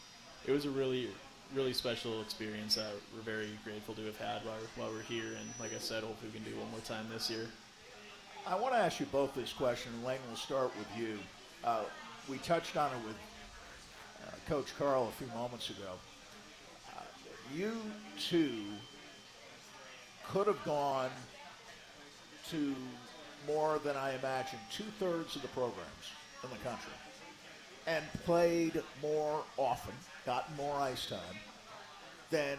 [0.46, 1.08] it was a really
[1.54, 5.36] really special experience that we're very grateful to have had while, while we're here.
[5.38, 7.46] And like I said, hopefully we can do one more time this year.
[8.46, 9.92] I want to ask you both this question.
[10.04, 11.18] Lane, we'll start with you.
[11.64, 11.82] Uh,
[12.28, 13.16] we touched on it with
[14.26, 15.98] uh, Coach Carle a few moments ago.
[17.54, 17.72] You
[18.18, 18.64] two
[20.28, 21.10] could have gone
[22.50, 22.74] to
[23.46, 26.12] more than I imagine two thirds of the programs
[26.44, 26.92] in the country
[27.86, 29.94] and played more often,
[30.26, 31.18] gotten more ice time
[32.30, 32.56] than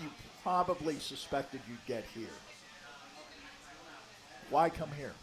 [0.00, 0.08] you
[0.42, 2.26] probably suspected you'd get here.
[4.50, 5.14] Why come here?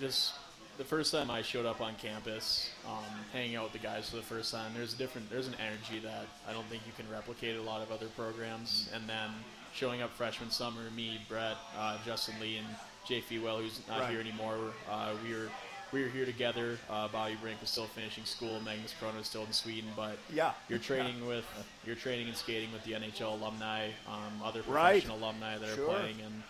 [0.00, 0.34] just
[0.76, 4.16] the first time I showed up on campus, um, hanging out with the guys for
[4.16, 7.10] the first time, there's a different, there's an energy that I don't think you can
[7.12, 8.88] replicate at a lot of other programs.
[8.92, 9.30] And then
[9.72, 12.66] showing up freshman summer, me, Brett, uh, Justin Lee, and
[13.06, 14.10] Jay Fewell, who's not Right.
[14.10, 14.58] here anymore,
[14.90, 15.48] uh, we were
[15.92, 16.76] we were here together.
[16.90, 20.52] Uh, Bobby Brink was still finishing school, Magnus Chrona was still in Sweden, but Yeah.
[20.68, 21.44] you're training with
[21.86, 24.94] you're training and skating with the NHL alumni, um, other Right.
[25.04, 25.84] professional alumni that Sure.
[25.88, 26.42] are playing and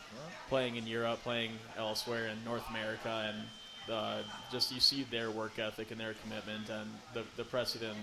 [0.49, 3.47] playing in Europe, playing elsewhere in North America, and
[3.91, 7.99] uh, just you see their work ethic and their commitment, and the the precedent.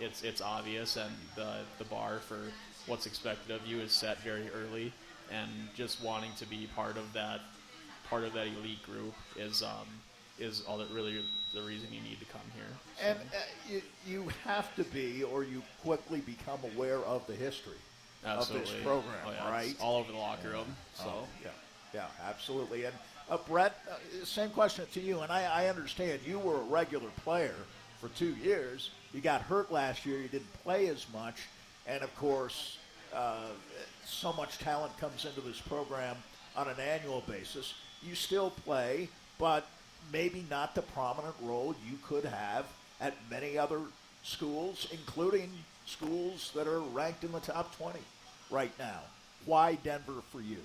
[0.00, 2.38] It's it's obvious, and the the bar for
[2.86, 4.92] what's expected of you is set very early,
[5.30, 7.40] and just wanting to be part of that
[8.08, 9.86] part of that elite group is um,
[10.38, 12.64] is all that really the reason you need to come here.
[13.00, 13.36] So- And uh,
[13.70, 17.76] you, you have to be, or you quickly become aware of the history
[18.24, 19.70] of this program, Oh, yeah, right?
[19.70, 20.74] It's all over the locker room.
[20.94, 21.50] So Oh, yeah,
[21.94, 22.84] yeah, absolutely.
[22.86, 22.94] And
[23.30, 25.20] uh, Brett, uh, same question to you.
[25.20, 27.54] And I, I understand you were a regular player
[28.00, 28.90] for two years.
[29.12, 30.18] You got hurt last year.
[30.20, 31.36] You didn't play as much,
[31.86, 32.78] and of course,
[33.14, 33.48] uh,
[34.04, 36.16] so much talent comes into this program
[36.56, 37.74] on an annual basis.
[38.02, 39.66] You still play, but
[40.12, 42.66] maybe not the prominent role you could have
[43.00, 43.80] at many other
[44.22, 45.50] schools, including
[45.86, 47.98] schools that are ranked in the top 20
[48.50, 49.00] right now.
[49.46, 50.58] Why Denver for you?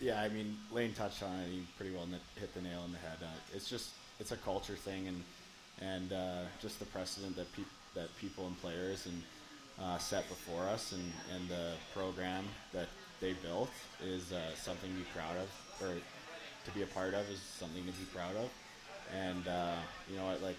[0.00, 1.48] Yeah, I mean Lane touched on it.
[1.50, 3.18] He pretty well hit the nail on the head.
[3.22, 5.22] Uh, it's just it's a culture thing, and
[5.80, 9.22] and uh, just the precedent that peop that people and players and
[9.82, 12.88] uh, set before us, and and the program that
[13.20, 13.70] they built
[14.02, 15.48] is uh, something to be proud of,
[15.82, 15.94] or
[16.64, 18.48] to be a part of is something to be proud of.
[19.14, 19.76] And uh,
[20.10, 20.56] you know like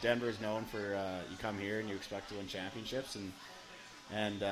[0.00, 3.32] Denver is known for uh, you come here and you expect to win championships, and
[4.12, 4.42] and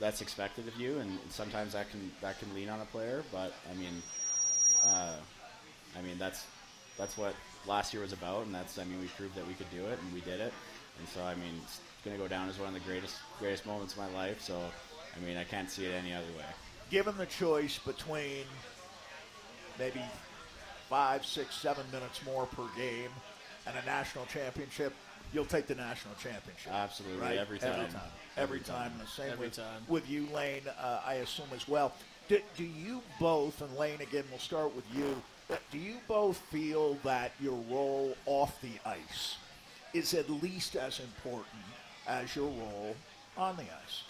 [0.00, 3.22] that's expected of you, and sometimes that can that can lean on a player.
[3.32, 4.02] But I mean,
[4.84, 5.14] uh,
[5.98, 6.44] I mean that's
[6.98, 7.34] that's what
[7.66, 9.98] last year was about, and that's I mean we proved that we could do it,
[10.00, 10.52] and we did it.
[10.98, 13.66] And so I mean it's going to go down as one of the greatest greatest
[13.66, 14.40] moments of my life.
[14.40, 14.58] So
[15.16, 16.44] I mean I can't see it any other way.
[16.90, 18.44] given the choice between
[19.78, 20.02] maybe
[20.88, 23.10] five, six, seven minutes more per game
[23.66, 24.92] and a national championship,
[25.32, 26.72] you'll take the national championship.
[26.72, 27.38] Absolutely, right?
[27.38, 27.72] every time.
[27.72, 28.10] Every time.
[28.36, 28.92] Every time.
[29.00, 29.82] The same Every with, time.
[29.88, 31.92] with you, Lane, uh, I assume as well.
[32.28, 35.20] Do, do you both, and Lane, again, we'll start with you.
[35.70, 39.36] Do you both feel that your role off the ice
[39.92, 41.62] is at least as important
[42.06, 42.96] as your role
[43.36, 44.02] on the ice?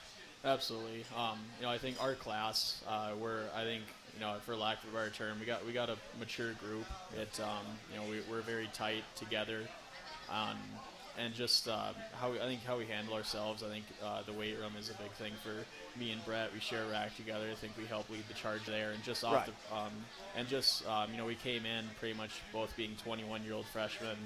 [0.44, 1.04] Absolutely.
[1.16, 3.82] Um, you know, I think our class, uh, we're, I think,
[4.14, 6.84] you know, for lack of a better term, we got we got a mature group.
[7.18, 9.60] It, um, you know, we, we're very tight together,
[10.30, 10.56] um,
[11.18, 13.62] and just uh, how we, I think how we handle ourselves.
[13.62, 15.64] I think uh, the weight room is a big thing for
[15.98, 16.50] me and Brett.
[16.54, 17.46] We share a rack together.
[17.50, 19.46] I think we help lead the charge there, and just off Right.
[19.46, 19.92] the, um,
[20.36, 23.66] and just um, you know, we came in pretty much both being 21 year old
[23.66, 24.16] freshmen.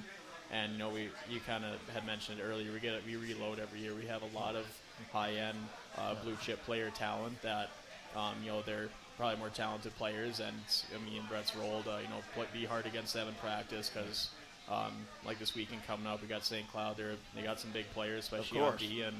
[0.52, 2.72] And you know, we you kind of had mentioned earlier.
[2.72, 3.94] We get we reload every year.
[3.94, 4.64] We have a lot of
[5.12, 5.58] high-end
[5.98, 7.70] uh, blue chip player talent that
[8.14, 10.38] um, you know they're probably more talented players.
[10.38, 10.56] And
[10.94, 14.30] I mean, Brett's role to you know play, be hard against them in practice because
[14.70, 14.92] um,
[15.24, 16.66] like this weekend coming up, we got St.
[16.70, 16.96] Cloud.
[16.96, 18.76] They're they got some big players, especially on.
[18.76, 19.16] D, and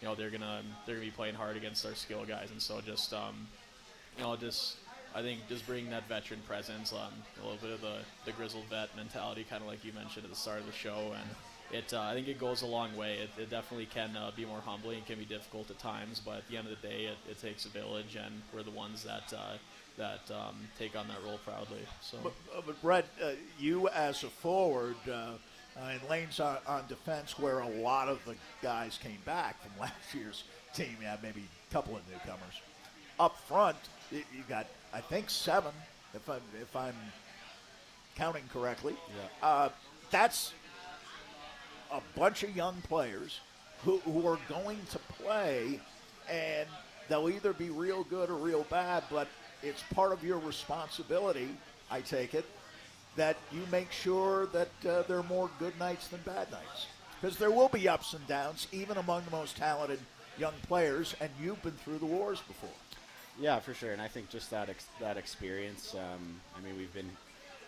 [0.00, 2.50] you know they're gonna they're gonna be playing hard against our skill guys.
[2.50, 3.48] And so just um,
[4.16, 4.76] you know just
[5.14, 8.64] I think just bringing that veteran presence, um, a little bit of the, the grizzled
[8.70, 11.30] vet mentality, kind of like you mentioned at the start of the show, and
[11.72, 13.18] it uh, I think it goes a long way.
[13.18, 16.38] It, it definitely can uh, be more humbling, it can be difficult at times, but
[16.38, 19.02] at the end of the day, it, it takes a village, and we're the ones
[19.04, 19.56] that uh,
[19.96, 21.80] that um, take on that role proudly.
[22.00, 26.58] So But, uh, but Brett, uh, you as a forward, uh, uh, and Lane's on,
[26.66, 30.96] on defense, where a lot of the guys came back from last year's team.
[31.02, 32.60] Yeah, maybe a couple of newcomers.
[33.18, 33.76] Up front,
[34.10, 35.72] you, you got I think seven,
[36.14, 36.94] if I'm if I'm
[38.16, 38.94] counting correctly.
[39.08, 39.48] Yeah.
[39.48, 39.68] Uh,
[40.10, 40.52] that's
[41.92, 43.40] a bunch of young players
[43.84, 45.80] who, who are going to play,
[46.28, 46.68] and
[47.08, 49.28] they'll either be real good or real bad, but
[49.62, 51.48] it's part of your responsibility,
[51.90, 52.44] I take it,
[53.16, 56.86] that you make sure that uh, there are more good nights than bad nights.
[57.20, 59.98] Because there will be ups and downs, even among the most talented
[60.38, 62.70] young players, and you've been through the wars before.
[63.38, 63.92] Yeah, for sure.
[63.92, 65.94] And I think just that ex- that experience.
[65.94, 67.10] Um, I mean, we've been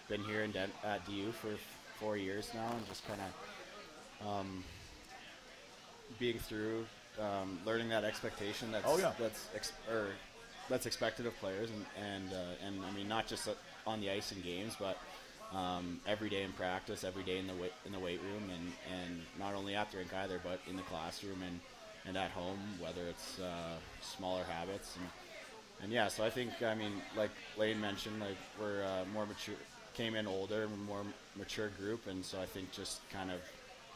[0.08, 1.58] been here in Den- at DU for f-
[2.00, 4.64] four years now, and just kind of um,
[6.18, 6.84] being through,
[7.20, 8.70] um, learning that expectation.
[8.72, 9.12] That's Oh, yeah.
[9.18, 10.08] that's ex- or
[10.72, 13.52] that's expected of players, and and uh, and I mean not just uh,
[13.86, 14.96] on the ice in games, but
[15.56, 18.72] um, every day in practice, every day in the weight in the weight room, and
[18.90, 21.60] and not only at the rink either, but in the classroom and
[22.06, 25.06] and at home, whether it's uh, smaller habits and
[25.82, 29.56] and yeah, so I think I mean, like Lane mentioned, like we're uh, more mature,
[29.94, 31.04] came in older, more
[31.36, 33.40] mature group, and so I think just kind of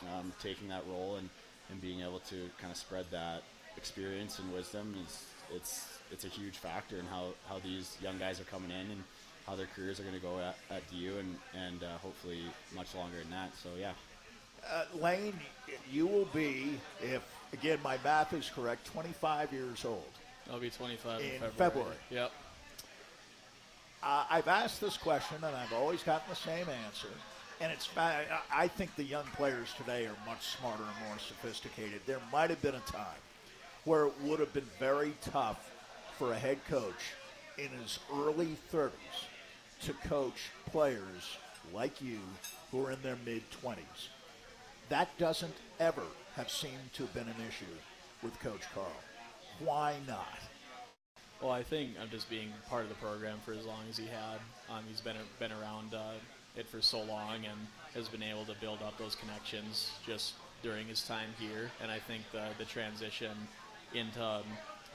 [0.08, 1.30] um, taking that role and,
[1.70, 3.42] and being able to kind of spread that
[3.76, 5.24] experience and wisdom is
[5.54, 9.04] it's it's a huge factor in how, how these young guys are coming in and
[9.46, 12.40] how their careers are going to go at, at DU and and uh, hopefully
[12.74, 13.50] much longer than that.
[13.62, 13.92] So yeah,
[14.68, 15.38] Uh, Lane,
[15.90, 20.10] you will be, if again my math is correct, 25 years old.
[20.50, 21.52] I'll be 25 in, In February.
[21.56, 21.96] February.
[22.10, 22.32] Yep.
[24.02, 27.08] Uh, I've asked this question and I've always gotten the same answer.
[27.60, 32.00] And it's I I think the young players today are much smarter and more sophisticated.
[32.06, 33.20] There might have been a time
[33.84, 35.70] where it would have been very tough
[36.18, 37.12] for a head coach
[37.58, 38.90] in his early 30s
[39.82, 41.36] to coach players
[41.74, 42.18] like you
[42.70, 44.08] who are in their mid 20s.
[44.88, 46.02] That doesn't ever
[46.36, 47.64] have seemed to have been an issue
[48.22, 48.86] with Coach Carle.
[49.58, 50.38] Why not?
[51.40, 54.06] Well, I think I'm just being part of the program for as long as he
[54.06, 54.38] had.
[54.70, 56.12] Um, he's been been around uh,
[56.56, 57.58] it for so long and
[57.94, 61.70] has been able to build up those connections just during his time here.
[61.82, 63.32] And I think the the transition
[63.92, 64.42] into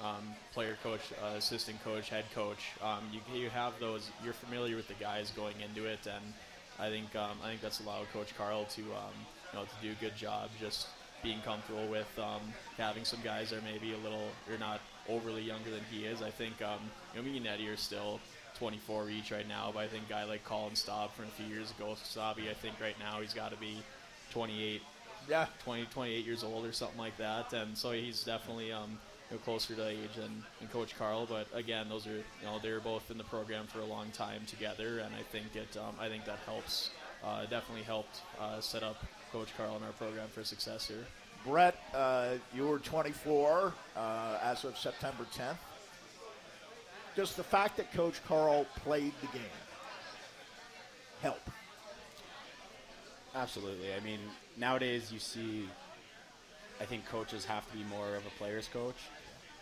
[0.04, 0.24] um,
[0.54, 4.10] player coach, uh, assistant coach, head coach, um, you you have those.
[4.24, 6.34] You're familiar with the guys going into it, and
[6.80, 9.16] I think um, I think that's allowed Coach Carle to um,
[9.54, 10.88] you know to do a good job just
[11.24, 12.42] being comfortable with um,
[12.78, 16.22] having some guys that are maybe a little you're not overly younger than he is.
[16.22, 16.80] I think um,
[17.14, 18.20] you know me and Eddie are still
[18.58, 21.46] 24 each right now, but I think a guy like Colin Staub from a few
[21.46, 23.78] years ago, Stabi, I think right now he's got to be
[24.32, 24.82] 28,
[25.30, 25.46] Yeah.
[25.64, 29.00] 20, 28 years old or something like that, and so he's definitely um,
[29.36, 31.26] know, closer to age than, than Coach Carle.
[31.26, 34.42] But again, those are you know they're both in the program for a long time
[34.48, 36.92] together, and I think it um, I think that helps.
[37.24, 38.96] Uh, definitely helped uh, set up
[39.32, 41.06] Coach Carle in our program for success here.
[41.46, 45.58] Brett, uh, you were 24 uh, as of September 10th.
[47.16, 49.44] Does the fact that Coach Carle played the game
[51.22, 51.42] help?
[53.36, 53.94] Absolutely.
[53.94, 54.20] I mean,
[54.58, 55.68] nowadays you see,
[56.80, 58.96] I think coaches have to be more of a player's coach,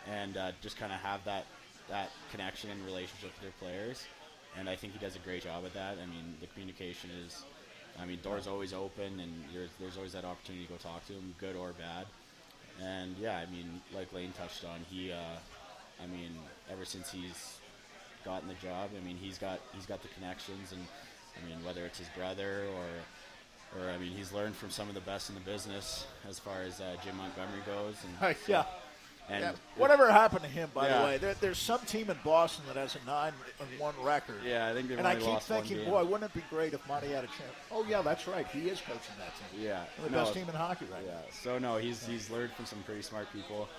[0.10, 1.46] and uh, just kind of have that
[1.90, 4.04] that connection and relationship with their players.
[4.58, 5.98] And I think he does a great job at that.
[6.02, 7.44] I mean, the communication is
[8.02, 11.14] I mean, doors always open, and there's there's always that opportunity to go talk to
[11.14, 12.06] him, good or bad.
[12.82, 15.18] And yeah, I mean, like Lane touched on, he, uh,
[16.02, 16.32] I mean,
[16.72, 17.58] ever since he's
[18.24, 20.82] gotten the job, I mean, he's got he's got the connections, and
[21.36, 24.96] I mean, whether it's his brother or, or I mean, he's learned from some of
[24.96, 28.64] the best in the business as far as uh, Jim Montgomery goes, and yeah.
[29.30, 29.52] And yeah.
[29.76, 30.98] Whatever happened to him, by Yeah.
[31.00, 31.18] the way?
[31.18, 34.36] There, there's some team in Boston that has a nine and one record.
[34.46, 37.08] Yeah, I think they've And I keep thinking, boy, wouldn't it be great if Monty
[37.10, 37.54] had a chance?
[37.72, 38.48] Oh yeah, that's right.
[38.48, 39.64] He is coaching that team.
[39.64, 41.12] Yeah, The no, best team in hockey right Yeah.
[41.14, 41.22] now.
[41.44, 43.70] So no, he's he's learned from some pretty smart people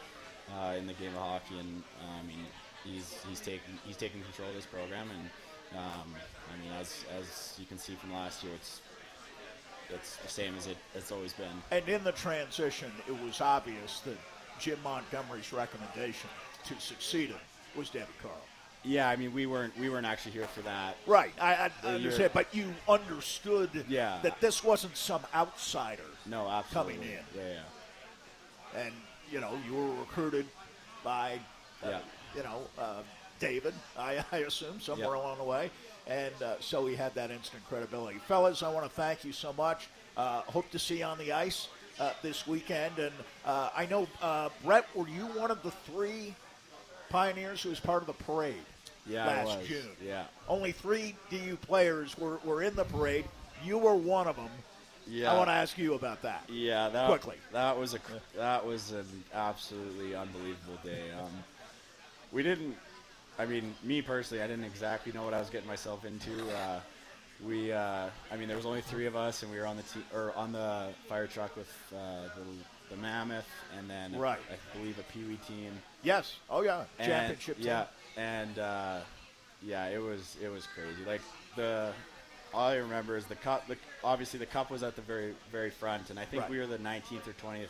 [0.56, 2.46] uh, in the game of hockey, and uh, I mean,
[2.84, 5.30] he's he's taking he's taking control of this program, and
[5.78, 6.14] um,
[6.52, 8.80] I mean, as as you can see from last year, it's
[9.92, 11.46] it's the same as it it's always been.
[11.72, 14.16] And in the transition, it was obvious that
[14.60, 16.28] Jim Montgomery's recommendation
[16.66, 17.38] to succeed him
[17.76, 18.34] was David Carle.
[18.82, 20.96] Yeah, I mean, we weren't we weren't actually here for that.
[21.06, 24.18] Right, I, I understand, but you understood Yeah.
[24.22, 26.94] that this wasn't some outsider, No, absolutely.
[26.94, 27.24] Coming in.
[27.36, 27.52] Yeah,
[28.74, 28.80] yeah.
[28.82, 28.92] and
[29.30, 30.46] you know you were recruited
[31.04, 31.38] by,
[31.84, 31.98] uh, Yeah.
[32.36, 33.02] you know, uh,
[33.38, 33.74] David.
[33.98, 35.20] I, I assume somewhere Yeah.
[35.22, 35.70] along the way,
[36.06, 38.18] and uh, so he had that instant credibility.
[38.28, 39.88] Fellas, I want to thank you so much.
[40.16, 43.12] Uh, hope to see you on the ice uh, this weekend, and
[43.44, 44.86] uh, I know uh, Brett.
[44.94, 46.34] Were you one of the three
[47.08, 48.54] pioneers who was part of the parade?
[49.06, 49.66] Yeah, last.
[49.66, 49.88] June.
[50.04, 50.24] Yeah.
[50.48, 53.24] Only three DU players were, were in the parade.
[53.64, 54.50] You were one of them.
[55.06, 55.32] Yeah.
[55.32, 56.44] I want to ask you about that.
[56.48, 57.36] Yeah, that Quickly.
[57.52, 57.98] That was a
[58.36, 61.10] that was an absolutely unbelievable day.
[61.18, 61.32] Um,
[62.32, 62.76] we didn't.
[63.38, 66.32] I mean, me personally, I didn't exactly know what I was getting myself into.
[66.54, 66.80] Uh,
[67.46, 69.82] we, uh, I mean, there was only three of us, and we were on the
[69.82, 74.38] te- or on the fire truck with uh, the, the Mammoth, and then Right.
[74.50, 75.72] I believe a Pee Wee team.
[76.02, 76.36] Yes.
[76.48, 76.84] Oh yeah.
[76.98, 77.66] And- Championship team.
[77.66, 77.84] Yeah,
[78.16, 78.98] and uh,
[79.62, 81.04] yeah, it was it was crazy.
[81.06, 81.20] Like
[81.56, 81.92] the
[82.52, 83.66] all I remember is the cup.
[83.68, 86.50] The, obviously, the cup was at the very very front, and I think Right.
[86.50, 87.68] we were the 19th or 20th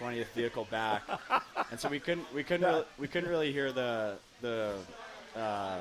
[0.00, 1.02] 20th vehicle back,
[1.70, 2.68] and so we couldn't we couldn't Yeah.
[2.72, 4.74] really, we couldn't really hear the the
[5.36, 5.78] uh,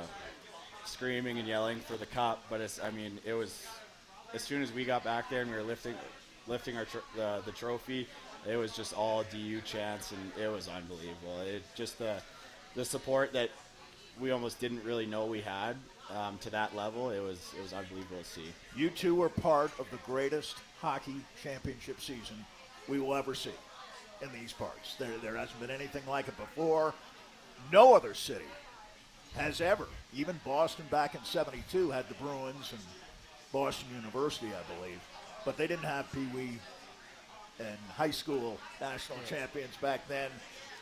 [0.86, 2.44] screaming and yelling for the cup.
[2.50, 3.66] But it's I mean it was
[4.34, 5.96] as soon as we got back there and we were lifting
[6.48, 8.08] lifting our tr- the, the trophy,
[8.50, 11.42] it was just all DU chants and it was unbelievable.
[11.42, 12.22] It just the
[12.76, 13.50] the support that
[14.20, 15.76] we almost didn't really know we had
[16.10, 17.10] um, to that level.
[17.10, 18.48] It was it was unbelievable to see.
[18.76, 22.44] You two were part of the greatest hockey championship season
[22.88, 23.52] we will ever see
[24.22, 24.96] in these parts.
[24.96, 26.94] There, there hasn't been anything like it before.
[27.72, 28.46] No other city
[29.36, 29.88] has ever.
[30.14, 32.82] Even Boston back in '72 had the Bruins and
[33.52, 35.00] Boston University, I believe,
[35.46, 36.60] but they didn't have Pee Wee
[37.60, 40.30] and high school national champions back then.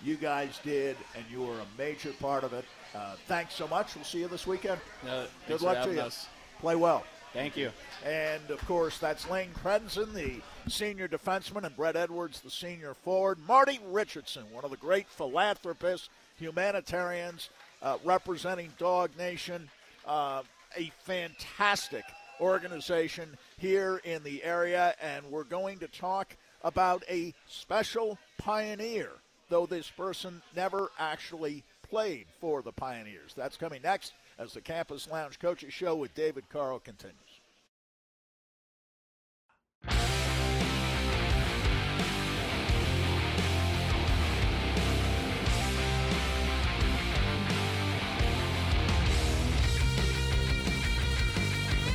[0.03, 2.65] You guys did, and you were a major part of it.
[2.95, 3.95] Uh, thanks so much.
[3.95, 4.79] We'll see you this weekend.
[5.07, 6.01] Uh, Good luck to you.
[6.01, 6.27] us.
[6.61, 7.03] Play well.
[7.33, 7.71] Thank you.
[8.05, 13.37] And of course, that's Lane Krenzen, the senior defenseman, and Brett Edwards, the senior forward.
[13.47, 17.49] Marty Richardson, one of the great philanthropists, humanitarians
[17.81, 19.69] uh, representing Dawg Nation,
[20.05, 20.43] uh,
[20.77, 22.03] a fantastic
[22.39, 24.95] organization here in the area.
[25.01, 29.09] And we're going to talk about a special pioneer,
[29.49, 33.33] though this person never actually played for the Pioneers.
[33.35, 37.15] That's coming next as the Campus Lounge Coaches Show with David Carle continues.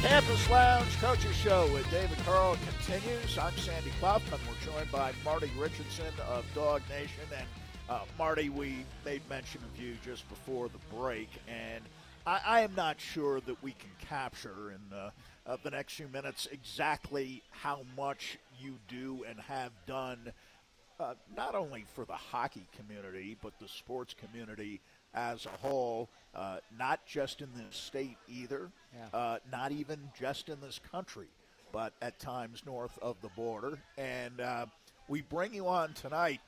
[0.05, 3.39] Campus Lounge Coaches Show with David Carle continues.
[3.39, 7.25] I'm Sandy and we're joined by Marty Richardson of Dawg Nation.
[7.35, 7.47] And
[7.89, 11.83] uh, Marty, we made mention of you just before the break, and
[12.27, 16.49] I, I am not sure that we can capture in uh, the next few minutes
[16.53, 20.35] exactly how much you do and have done,
[21.01, 24.83] uh, not only for the hockey community, but the sports community
[25.15, 29.07] as a whole, uh, not just in this state either, Yeah.
[29.19, 31.29] uh, not even just in this country,
[31.73, 33.79] but at times north of the border.
[33.97, 34.67] And uh,
[35.09, 36.41] we bring you on tonight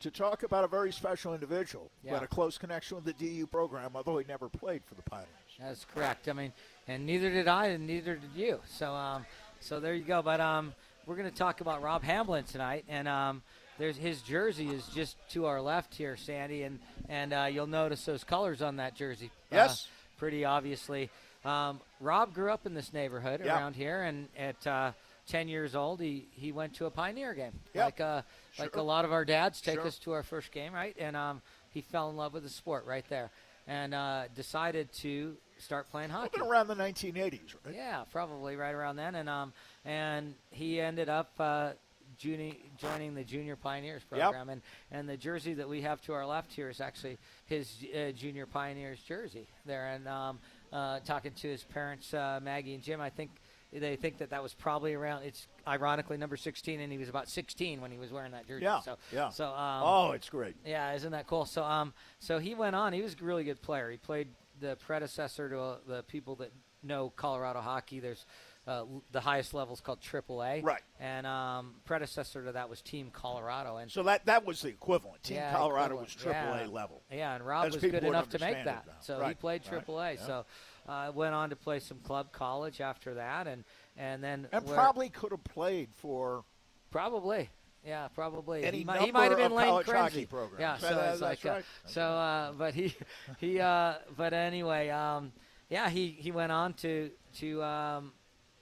[0.00, 3.46] to talk about a very special individual who had a close connection with the DU
[3.46, 5.28] program, although he never played for the Pioneers.
[5.58, 6.28] That's correct.
[6.28, 6.52] I mean,
[6.88, 8.60] and neither did I, and neither did you.
[8.66, 9.24] So, um,
[9.60, 10.20] so there you go.
[10.20, 10.74] But um,
[11.06, 13.42] we're going to talk about Rob Hamblin tonight, and um,
[13.78, 18.04] there's his jersey is just to our left here, Sandy, and and uh, you'll notice
[18.04, 19.30] those colors on that jersey.
[19.52, 19.88] uh, Yes.
[20.18, 21.10] pretty obviously.
[21.44, 23.56] Um, Rob grew up in this neighborhood Yeah.
[23.58, 24.92] around here, and at uh,
[25.28, 27.52] 10 years old, he, he went to a Pioneer game.
[27.74, 27.84] Yeah.
[27.86, 28.22] Like uh,
[28.58, 29.86] like a lot of our dads take Sure.
[29.86, 30.94] us to our first game, right?
[30.98, 33.30] And um, he fell in love with the sport right there.
[33.66, 36.38] and uh, decided to start playing hockey.
[36.40, 37.74] Around the 1980s, right?
[37.74, 39.52] Yeah, probably right around then, and um,
[39.86, 41.70] and he ended up uh,
[42.18, 44.20] juni- joining the Junior Pioneers Yep.
[44.20, 47.84] program, and and the jersey that we have to our left here is actually his
[47.94, 50.38] uh, Junior Pioneers jersey there, and um,
[50.72, 53.30] uh, talking to his parents, uh, Maggie and Jim, I think
[53.72, 55.24] they think that that was probably around.
[55.24, 58.62] It's ironically number 16, and he was about 16 when he was wearing that jersey.
[58.64, 59.30] Yeah, So yeah.
[59.30, 60.54] So um, oh, it's great.
[60.64, 61.44] yeah, isn't that cool?
[61.44, 62.92] So, um, so he went on.
[62.92, 63.90] He was a really good player.
[63.90, 64.28] He played
[64.60, 66.52] the predecessor to uh, the people that
[66.84, 67.98] know Colorado hockey.
[67.98, 68.24] There's
[68.66, 70.80] uh, the highest level is called AAA, Right.
[70.98, 73.76] And um, predecessor to that was Team Colorado.
[73.76, 75.22] And So that that was the equivalent.
[75.22, 76.14] Team Yeah, Colorado equivalent.
[76.16, 76.66] was AAA Yeah.
[76.72, 77.02] level.
[77.10, 78.86] yeah, and Rob As was good enough to make that.
[79.02, 80.14] So he Right, played right, AAA.
[80.14, 80.26] yeah.
[80.26, 80.46] So
[80.88, 83.64] uh, went on to play some club college after that, and
[83.96, 86.44] and then And where- probably could have played for
[86.90, 87.50] Probably.
[87.84, 88.64] Yeah, probably.
[88.64, 90.26] Any he, might, he might have been Lane Krenzen.
[90.58, 92.00] Yeah, so that- it's that's like uh, so.
[92.02, 92.94] Uh, but he
[93.38, 95.32] he uh, but anyway, um,
[95.68, 97.10] yeah, he he went on to
[97.40, 98.12] to um,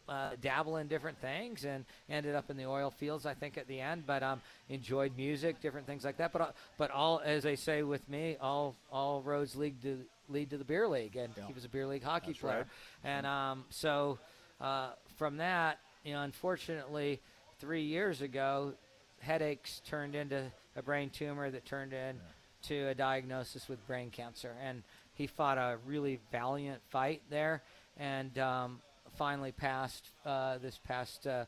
[0.08, 3.66] uh, dabble in different things and ended up in the oil fields, I think, at
[3.68, 4.04] the end.
[4.06, 6.32] But um, enjoyed music, different things like that.
[6.32, 9.98] But uh, but all as they say with me, all all roads lead to
[10.28, 11.46] lead to the beer league, and Yeah.
[11.46, 12.56] he was a beer league hockey That's player.
[12.58, 12.66] right.
[13.04, 14.18] And um, so
[14.60, 17.20] uh, from that, you know, unfortunately,
[17.60, 18.72] three years ago,
[19.20, 20.44] headaches turned into
[20.76, 24.54] a brain tumor that turned into a diagnosis with brain cancer.
[24.64, 24.82] And
[25.14, 27.62] he fought a really valiant fight there
[27.98, 28.80] and um,
[29.22, 31.44] finally passed uh, this past uh,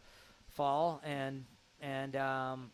[0.51, 1.03] fall.
[1.05, 1.45] And,
[1.83, 2.71] and um,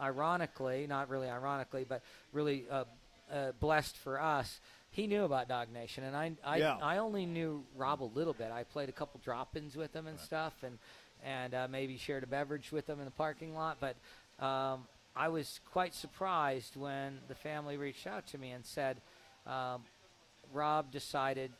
[0.00, 2.00] ironically, not really ironically, but
[2.32, 2.84] really uh,
[3.32, 6.78] uh, blessed for us, he knew about Dawg Nation, and I I, Yeah.
[6.80, 8.52] I only knew Rob a little bit.
[8.52, 10.78] I played a couple drop-ins with him and stuff, and
[11.24, 13.78] and uh, maybe shared a beverage with him in the parking lot.
[13.80, 13.96] But
[14.38, 14.86] um,
[15.16, 18.98] I was quite surprised when the family reached out to me and said,
[19.44, 19.82] um,
[20.52, 21.50] Rob decided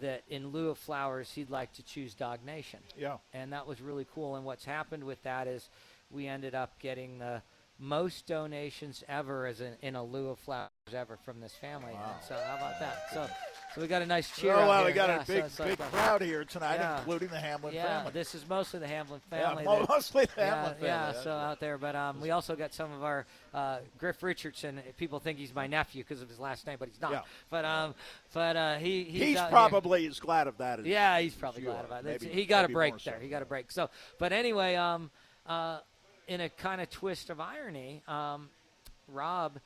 [0.00, 3.16] that in lieu of flowers, he'd like to choose Dawg Nation yeah.
[3.32, 4.36] and that was really cool.
[4.36, 5.68] And what's happened with that is
[6.10, 7.42] we ended up getting the
[7.78, 11.92] most donations ever as in, in a lieu of flowers ever from this family.
[11.92, 12.14] Wow.
[12.14, 13.02] And so how about that?
[13.12, 13.28] So,
[13.74, 14.54] so we got a nice cheer.
[14.54, 16.98] oh, well, we got Yeah, a so big like big crowd here tonight, Yeah.
[16.98, 18.12] including the Hamlin Yeah, family.
[18.12, 19.64] this is mostly the Hamlin family.
[19.64, 20.88] mo- that- mostly the yeah, Hamlin family.
[20.88, 21.78] yeah, so out there.
[21.78, 24.80] But um, we also got some of our uh, Griff Richardson.
[24.96, 27.12] People think he's my nephew because of his last name, but he's not.
[27.12, 27.20] Yeah.
[27.50, 27.94] But um,
[28.32, 31.84] but uh, he he's, He's probably as glad of that as Yeah, he's probably glad
[31.84, 32.22] about it.
[32.22, 33.10] He got a break more so.
[33.12, 33.20] there.
[33.20, 33.70] He got a break.
[33.70, 35.10] So, but anyway, um,
[35.46, 35.78] uh,
[36.28, 38.48] in a kind of twist of irony, um,
[39.08, 39.58] Rob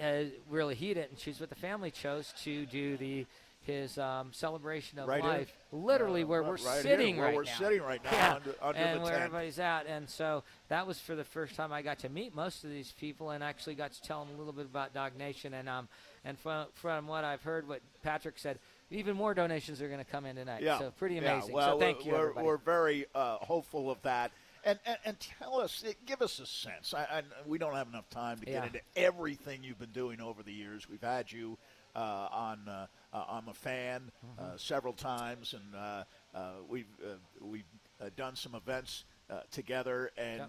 [0.00, 3.26] uh, really he didn't choose, but the family chose to do the
[3.64, 5.30] his um, celebration of Right here?
[5.32, 7.58] life, literally Uh, where we're right here, sitting where right we're now.
[7.58, 9.22] sitting right now Yeah, under, under and the where tent.
[9.22, 9.86] everybody's at.
[9.86, 12.90] And so that was for the first time I got to meet most of these
[12.90, 15.54] people and actually got to tell them a little bit about Dawg Nation.
[15.54, 15.88] And um,
[16.24, 18.58] and from from what I've heard, what Patrick said,
[18.90, 20.62] even more donations are going to come in tonight.
[20.64, 20.80] Yeah.
[20.80, 21.54] So pretty Yeah, amazing.
[21.54, 22.46] Well, so thank you, we're, everybody.
[22.48, 24.32] we're very uh, hopeful of that.
[24.64, 26.94] And, and, and tell us, eh, give us a sense.
[26.94, 28.60] I, I, we don't have enough time to Yeah.
[28.60, 30.88] get into everything you've been doing over the years.
[30.88, 31.58] We've had you
[31.96, 34.54] uh, on uh, uh, I'm a fan Mm-hmm.
[34.54, 36.04] uh, several times, and uh,
[36.34, 37.64] uh, we've uh, we've
[38.00, 40.10] uh, done some events uh, together.
[40.16, 40.42] And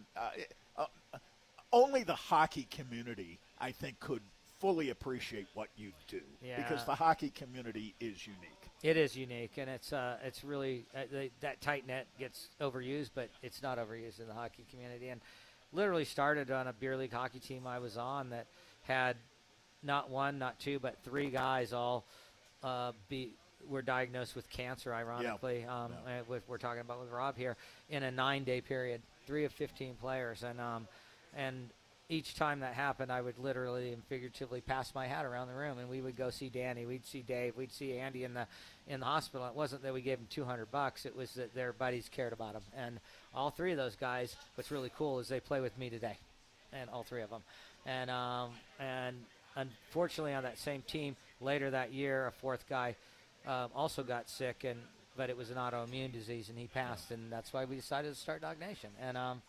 [0.77, 0.85] uh,
[1.71, 4.21] only the hockey community, I think, could
[4.59, 6.21] fully appreciate what you do
[6.55, 8.62] because the hockey community is unique.
[8.83, 13.11] It is unique, and it's uh, it's really uh, they, that tight net gets overused,
[13.15, 15.07] but it's not overused in the hockey community.
[15.07, 15.21] And
[15.71, 18.45] literally started on a beer league hockey team I was on that
[18.83, 19.15] had
[19.83, 22.03] not one, not two, but three guys all
[22.61, 23.31] uh, be
[23.69, 24.93] were diagnosed with cancer.
[24.93, 26.21] Ironically, um, Yeah.
[26.27, 27.55] with, we're talking about with Rob here
[27.89, 30.87] in a nine-day period, three of 15 players, and um,
[31.33, 31.69] and
[32.09, 35.77] each time that happened, I would literally and figuratively pass my hat around the room,
[35.77, 38.47] and we would go see Danny, we'd see Dave, we'd see Andy in the
[38.87, 39.47] in the hospital.
[39.47, 42.53] It wasn't that we gave them 200 bucks; it was that their buddies cared about
[42.53, 42.63] them.
[42.77, 42.99] And
[43.33, 46.17] all three of those guys, what's really cool is they play with me today,
[46.73, 47.41] and all three of them.
[47.85, 49.15] And um, and
[49.55, 52.95] unfortunately, on that same team later that year, a fourth guy
[53.47, 54.79] um, also got sick, and
[55.15, 58.19] but it was an autoimmune disease, and he passed, and that's why we decided to
[58.19, 58.89] start Dawg Nation.
[59.01, 59.41] And um,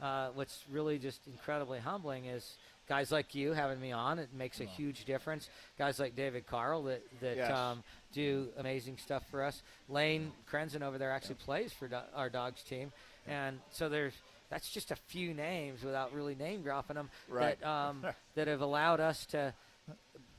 [0.00, 2.56] uh, what's really just incredibly humbling is
[2.88, 4.18] guys like you having me on.
[4.18, 5.48] It makes a huge difference.
[5.78, 7.50] Guys like David Carle that that Yes.
[7.56, 7.82] um,
[8.12, 9.62] do amazing stuff for us.
[9.88, 12.92] Lane Krenzen over there actually plays for do- our dogs team,
[13.26, 14.14] and so there's
[14.50, 17.60] that's just a few names without really name dropping them Right.
[17.60, 19.52] that um, that have allowed us to.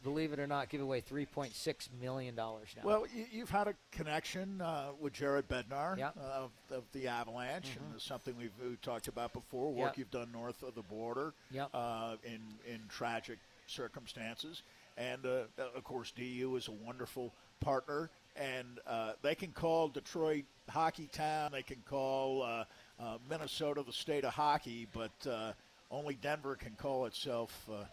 [0.03, 2.83] Believe it or not, give away three point six million dollars now.
[2.85, 6.15] Well, you, you've had a connection uh, with Jared Bednar Yep.
[6.15, 6.19] Mm-hmm.
[6.19, 9.71] of, of the Avalanche, and it's something we've, we've talked about before.
[9.71, 9.97] Work Yep.
[9.97, 11.69] you've done north of the border Yep.
[11.73, 12.39] uh, in
[12.71, 14.63] in tragic circumstances,
[14.97, 15.43] and uh,
[15.75, 21.51] of course, DU is a wonderful partner, and uh, they can call Detroit Hockey Town,
[21.51, 22.63] they can call uh,
[22.99, 25.51] uh, Minnesota the state of hockey, but uh,
[25.91, 27.83] only Denver can call itself uh,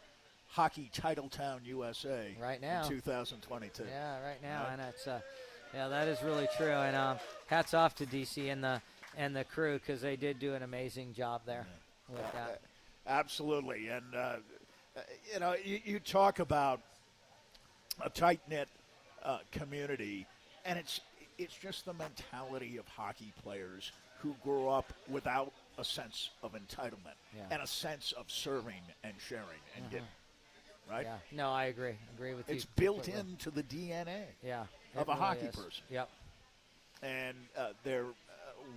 [0.48, 2.82] Hockey Title Town USA Right now.
[2.84, 3.84] in 2022.
[3.88, 4.72] Yeah, right now, Right.
[4.72, 5.20] and it's uh,
[5.74, 6.70] yeah, that is really true.
[6.72, 8.80] And um, hats off to DC and the
[9.16, 11.66] and the crew because they did do an amazing job there
[12.08, 12.60] with that.
[13.06, 15.00] Absolutely, and uh, uh,
[15.32, 16.80] you know, you, you talk about
[18.04, 18.68] a tight knit
[19.22, 20.26] uh, community,
[20.64, 21.00] and it's
[21.38, 27.16] it's just the mentality of hockey players who grow up without a sense of entitlement
[27.36, 27.42] Yeah.
[27.50, 30.06] and a sense of serving and sharing and giving.
[30.90, 31.04] Right?
[31.06, 31.94] Yeah, no, I agree.
[32.16, 32.54] Agree with you.
[32.56, 33.30] It's built completely.
[33.32, 34.22] into the DNA.
[34.44, 34.62] Yeah,
[34.96, 35.56] of a really hockey is.
[35.56, 35.82] person.
[35.90, 36.08] Yep.
[37.02, 38.06] and uh, they're uh,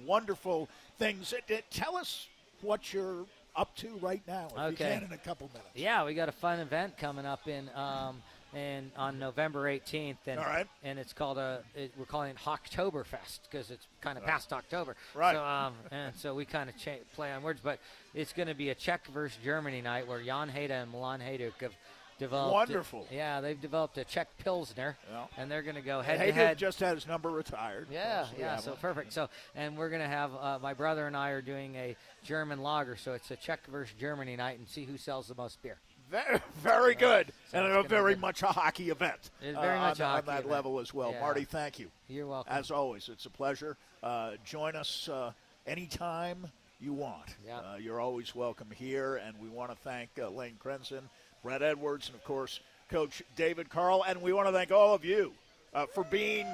[0.05, 1.34] wonderful things.
[1.34, 2.28] Uh, uh, tell us
[2.62, 4.93] what you're up to right now, if Okay.
[4.93, 5.70] you can, in a couple minutes.
[5.76, 8.22] Yeah, we got a fun event coming up in um,
[8.55, 10.68] in on November 18th, and All right.
[10.84, 14.95] and it's called a it, we're calling it Hocktoberfest because it's kind of past October.
[15.14, 15.36] Right.
[15.36, 17.80] So um, and so we kind of cha- play on words, but
[18.14, 21.60] it's going to be a Czech versus Germany night where Jan Hejda and Milan Hejduk
[21.62, 21.74] have
[22.20, 22.53] developed.
[22.53, 23.07] Wonderful.
[23.11, 25.26] yeah, they've developed a Czech Pilsner, Yeah.
[25.38, 26.57] and they're going to go head to head.
[26.57, 27.88] just had his number retired.
[27.91, 29.13] Yeah, So yeah, so perfect.
[29.13, 32.95] So, and we're gonna have uh, my brother and I are doing a German lager,
[32.97, 35.78] so it's a Czech versus Germany night, and see who sells the most beer.
[36.11, 39.30] Very, very good, So and it's a very much a hockey event.
[39.41, 40.51] It's very uh, much a on, hockey on that event.
[40.51, 41.11] level as well.
[41.11, 41.20] Yeah.
[41.22, 41.89] Marty, thank you.
[42.07, 42.51] You're welcome.
[42.51, 43.78] As always, it's a pleasure.
[44.01, 45.32] Uh, join us uh,
[45.67, 46.47] anytime
[46.82, 47.36] you want.
[47.45, 47.59] Yeah.
[47.59, 51.03] Uh, you're always welcome here, and we want to thank uh, Lane Krenzen,
[51.43, 52.59] Brett Edwards, and of course,
[52.89, 54.03] Coach David Carle.
[54.07, 55.33] And we want to thank all of you
[55.73, 56.47] uh, for being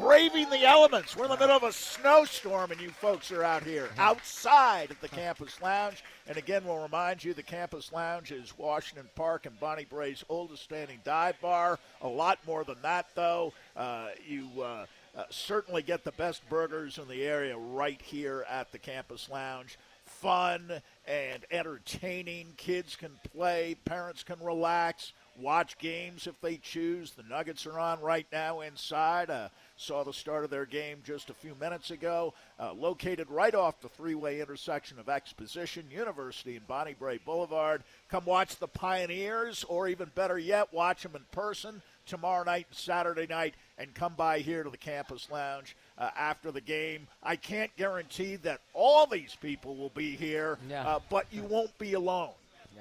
[0.00, 1.16] braving the elements.
[1.16, 5.00] We're in the middle of a snowstorm, and you folks are out here outside at
[5.00, 6.02] the Campus Lounge.
[6.26, 10.64] And again, we'll remind you the Campus Lounge is Washington Park and Bonnie Brae's oldest
[10.64, 11.78] standing dive bar.
[12.02, 13.52] A lot more than that, though.
[13.76, 14.48] Uh, you.
[14.60, 19.28] Uh, uh, certainly get the best burgers in the area right here at the Campus
[19.28, 19.76] Lounge.
[20.20, 22.54] Fun and entertaining.
[22.56, 27.12] Kids can play, parents can relax, watch games if they choose.
[27.12, 29.30] The Nuggets are on right now inside.
[29.30, 32.34] Uh, saw the start of their game just a few minutes ago.
[32.58, 37.84] Uh, located right off the three way intersection of Exposition, University, and Bonnie Brae Boulevard.
[38.08, 42.76] Come watch the Pioneers, or even better yet, watch them in person tomorrow night and
[42.76, 47.06] Saturday night and come by here to the campus lounge uh, after the game.
[47.22, 50.86] I can't guarantee that all these people will be here, Yeah.
[50.86, 52.30] uh, but you won't be alone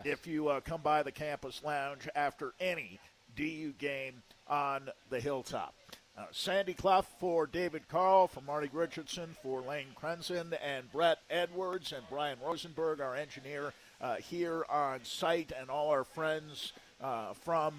[0.06, 3.00] if you uh, come by the campus lounge after any
[3.36, 5.74] DU game on the hilltop.
[6.16, 11.92] Uh, Sandy Clough for David Carle, for Marty Richardson, for Lane Krenzen, and Brett Edwards,
[11.92, 17.76] and Brian Rosenberg, our engineer uh, here on site, and all our friends uh, from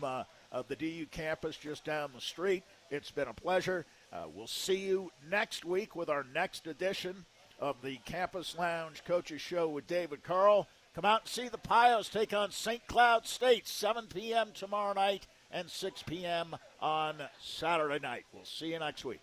[0.68, 2.62] the DU campus just down the street.
[2.90, 3.86] It's been a pleasure.
[4.12, 7.26] Uh, we'll see you next week with our next edition
[7.60, 10.66] of the Campus Lounge Coaches Show with David Carle.
[10.94, 12.86] Come out and see the Pios take on St.
[12.86, 14.50] Cloud State, 7 p.m.
[14.54, 16.56] tomorrow night and 6 p.m.
[16.80, 18.24] on Saturday night.
[18.32, 19.20] We'll see you next week.